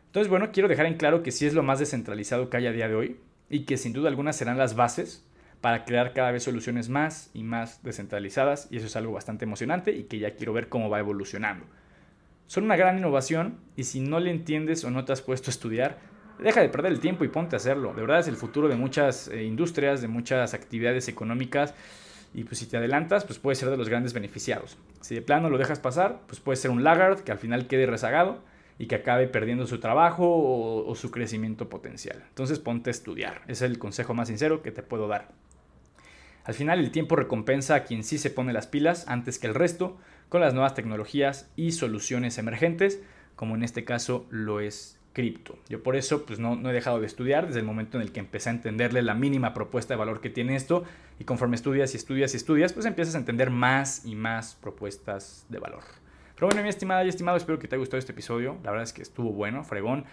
Entonces, 0.06 0.28
bueno, 0.28 0.50
quiero 0.52 0.68
dejar 0.68 0.86
en 0.86 0.96
claro 0.96 1.22
que 1.22 1.32
sí 1.32 1.46
es 1.46 1.54
lo 1.54 1.62
más 1.62 1.78
descentralizado 1.78 2.50
que 2.50 2.58
hay 2.58 2.66
a 2.66 2.72
día 2.72 2.88
de 2.88 2.94
hoy 2.94 3.20
y 3.48 3.60
que 3.64 3.76
sin 3.76 3.92
duda 3.92 4.08
alguna 4.08 4.32
serán 4.32 4.58
las 4.58 4.74
bases 4.76 5.26
para 5.60 5.84
crear 5.84 6.12
cada 6.12 6.30
vez 6.30 6.42
soluciones 6.42 6.88
más 6.88 7.30
y 7.32 7.42
más 7.42 7.82
descentralizadas 7.82 8.68
y 8.70 8.76
eso 8.76 8.86
es 8.86 8.96
algo 8.96 9.12
bastante 9.12 9.44
emocionante 9.44 9.92
y 9.92 10.04
que 10.04 10.18
ya 10.18 10.34
quiero 10.34 10.52
ver 10.52 10.68
cómo 10.68 10.90
va 10.90 10.98
evolucionando. 10.98 11.66
Son 12.46 12.64
una 12.64 12.76
gran 12.76 12.98
innovación 12.98 13.58
y 13.76 13.84
si 13.84 14.00
no 14.00 14.20
le 14.20 14.30
entiendes 14.30 14.84
o 14.84 14.90
no 14.90 15.04
te 15.04 15.12
has 15.12 15.22
puesto 15.22 15.50
a 15.50 15.52
estudiar, 15.52 15.98
deja 16.38 16.60
de 16.60 16.68
perder 16.68 16.92
el 16.92 17.00
tiempo 17.00 17.24
y 17.24 17.28
ponte 17.28 17.56
a 17.56 17.58
hacerlo. 17.58 17.94
De 17.94 18.00
verdad 18.00 18.20
es 18.20 18.28
el 18.28 18.36
futuro 18.36 18.68
de 18.68 18.76
muchas 18.76 19.28
eh, 19.28 19.44
industrias, 19.44 20.00
de 20.00 20.08
muchas 20.08 20.54
actividades 20.54 21.08
económicas. 21.08 21.74
Y 22.34 22.44
pues 22.44 22.58
si 22.58 22.66
te 22.66 22.76
adelantas, 22.76 23.24
pues 23.24 23.38
puedes 23.38 23.58
ser 23.58 23.70
de 23.70 23.76
los 23.76 23.88
grandes 23.88 24.12
beneficiados. 24.12 24.76
Si 25.00 25.14
de 25.14 25.22
plano 25.22 25.48
lo 25.48 25.58
dejas 25.58 25.80
pasar, 25.80 26.20
pues 26.26 26.40
puede 26.40 26.56
ser 26.56 26.70
un 26.70 26.84
laggard 26.84 27.20
que 27.20 27.32
al 27.32 27.38
final 27.38 27.66
quede 27.66 27.86
rezagado 27.86 28.42
y 28.78 28.86
que 28.86 28.96
acabe 28.96 29.26
perdiendo 29.26 29.66
su 29.66 29.80
trabajo 29.80 30.84
o 30.84 30.94
su 30.96 31.10
crecimiento 31.10 31.70
potencial. 31.70 32.24
Entonces 32.28 32.58
ponte 32.58 32.90
a 32.90 32.92
estudiar. 32.92 33.40
Es 33.46 33.62
el 33.62 33.78
consejo 33.78 34.12
más 34.12 34.28
sincero 34.28 34.62
que 34.62 34.70
te 34.70 34.82
puedo 34.82 35.08
dar. 35.08 35.28
Al 36.46 36.54
final 36.54 36.78
el 36.78 36.92
tiempo 36.92 37.16
recompensa 37.16 37.74
a 37.74 37.82
quien 37.82 38.04
sí 38.04 38.18
se 38.18 38.30
pone 38.30 38.52
las 38.52 38.68
pilas 38.68 39.08
antes 39.08 39.40
que 39.40 39.48
el 39.48 39.54
resto 39.54 39.96
con 40.28 40.40
las 40.40 40.54
nuevas 40.54 40.74
tecnologías 40.74 41.50
y 41.56 41.72
soluciones 41.72 42.38
emergentes, 42.38 43.02
como 43.34 43.56
en 43.56 43.64
este 43.64 43.84
caso 43.84 44.26
lo 44.30 44.60
es 44.60 44.95
cripto. 45.16 45.58
Yo 45.70 45.82
por 45.82 45.96
eso 45.96 46.26
pues 46.26 46.38
no, 46.38 46.56
no, 46.56 46.68
he 46.68 46.74
dejado 46.74 47.00
de 47.00 47.06
estudiar 47.06 47.46
desde 47.46 47.60
el 47.60 47.64
momento 47.64 47.96
en 47.96 48.02
el 48.02 48.12
que 48.12 48.20
empecé 48.20 48.50
a 48.50 48.52
entenderle 48.52 49.00
la 49.00 49.14
mínima 49.14 49.54
propuesta 49.54 49.94
de 49.94 49.98
valor 49.98 50.20
que 50.20 50.28
tiene 50.28 50.56
esto 50.56 50.84
y 51.18 51.24
conforme 51.24 51.56
estudias 51.56 51.94
y 51.94 51.96
estudias 51.96 52.34
y 52.34 52.36
estudias 52.36 52.74
pues 52.74 52.84
empiezas 52.84 53.14
a 53.14 53.18
entender 53.18 53.48
más 53.48 54.04
y 54.04 54.14
más 54.14 54.56
propuestas 54.56 55.46
de 55.48 55.58
valor. 55.58 55.84
Pero 56.34 56.48
bueno, 56.48 56.62
mi 56.62 56.68
estimada 56.68 57.02
y 57.02 57.08
estimado, 57.08 57.38
espero 57.38 57.58
que 57.58 57.66
te 57.66 57.76
haya 57.76 57.80
gustado 57.80 57.98
este 57.98 58.12
episodio. 58.12 58.58
La 58.62 58.72
verdad 58.72 58.84
es 58.84 58.92
que 58.92 59.00
estuvo 59.00 59.32
bueno, 59.32 59.64
fregón. 59.64 60.04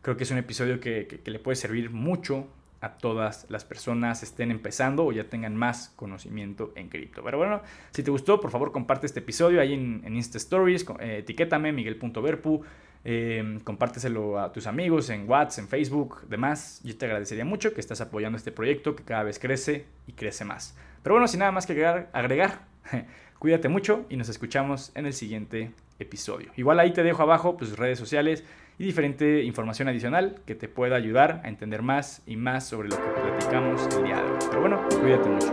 Creo 0.00 0.16
que 0.16 0.22
es 0.22 0.30
un 0.30 0.38
episodio 0.38 0.78
que, 0.78 1.08
que, 1.08 1.30
le 1.32 1.40
puede 1.40 1.56
servir 1.56 1.90
mucho 1.90 2.46
a 2.80 2.98
todas 2.98 3.46
las 3.48 3.64
personas 3.64 4.22
estén 4.22 4.52
empezando 4.52 5.04
o 5.04 5.10
ya 5.10 5.24
tengan 5.24 5.56
más 5.56 5.92
conocimiento 5.96 6.72
en 6.76 6.88
cripto. 6.88 7.24
Pero 7.24 7.36
bueno, 7.38 7.62
si 7.90 8.04
te 8.04 8.12
gustó, 8.12 8.40
por 8.40 8.52
favor 8.52 8.70
comparte 8.70 9.06
este 9.06 9.18
episodio 9.18 9.60
ahí 9.60 9.72
en, 9.72 10.02
en 10.04 10.14
Insta 10.14 10.38
Stories, 10.38 10.86
eh, 11.00 11.18
etiquétame 11.18 11.72
miguel.verpu 11.72 12.62
Em, 13.04 13.58
compárteselo 13.60 14.38
a 14.38 14.52
tus 14.52 14.68
amigos 14.68 15.10
en 15.10 15.28
WhatsApp, 15.28 15.64
en 15.64 15.68
Facebook, 15.68 16.22
demás. 16.28 16.80
Yo 16.84 16.96
te 16.96 17.06
agradecería 17.06 17.44
mucho 17.44 17.74
que 17.74 17.80
estás 17.80 18.00
apoyando 18.00 18.38
este 18.38 18.52
proyecto 18.52 18.94
que 18.94 19.02
cada 19.02 19.24
vez 19.24 19.40
crece 19.40 19.86
y 20.06 20.12
crece 20.12 20.44
más. 20.44 20.76
Pero 21.02 21.14
bueno, 21.14 21.26
sin 21.26 21.40
nada 21.40 21.50
más 21.50 21.66
que 21.66 21.84
agregar, 22.12 22.60
cuídate 23.40 23.68
mucho 23.68 24.06
y 24.08 24.16
nos 24.16 24.28
escuchamos 24.28 24.92
en 24.94 25.06
el 25.06 25.14
siguiente 25.14 25.72
episodio. 25.98 26.52
Igual 26.56 26.78
ahí 26.78 26.92
te 26.92 27.02
dejo 27.02 27.22
abajo 27.22 27.56
pues, 27.56 27.76
redes 27.76 27.98
sociales 27.98 28.44
y 28.78 28.84
diferente 28.84 29.42
información 29.42 29.88
adicional 29.88 30.36
que 30.46 30.54
te 30.54 30.68
pueda 30.68 30.94
ayudar 30.94 31.40
a 31.44 31.48
entender 31.48 31.82
más 31.82 32.22
y 32.24 32.36
más 32.36 32.68
sobre 32.68 32.88
lo 32.88 32.96
que 32.96 33.08
platicamos 33.20 33.88
el 33.96 34.04
día 34.04 34.22
de 34.22 34.30
hoy. 34.30 34.38
Pero 34.48 34.60
bueno, 34.60 34.80
cuídate 35.00 35.28
mucho. 35.28 35.52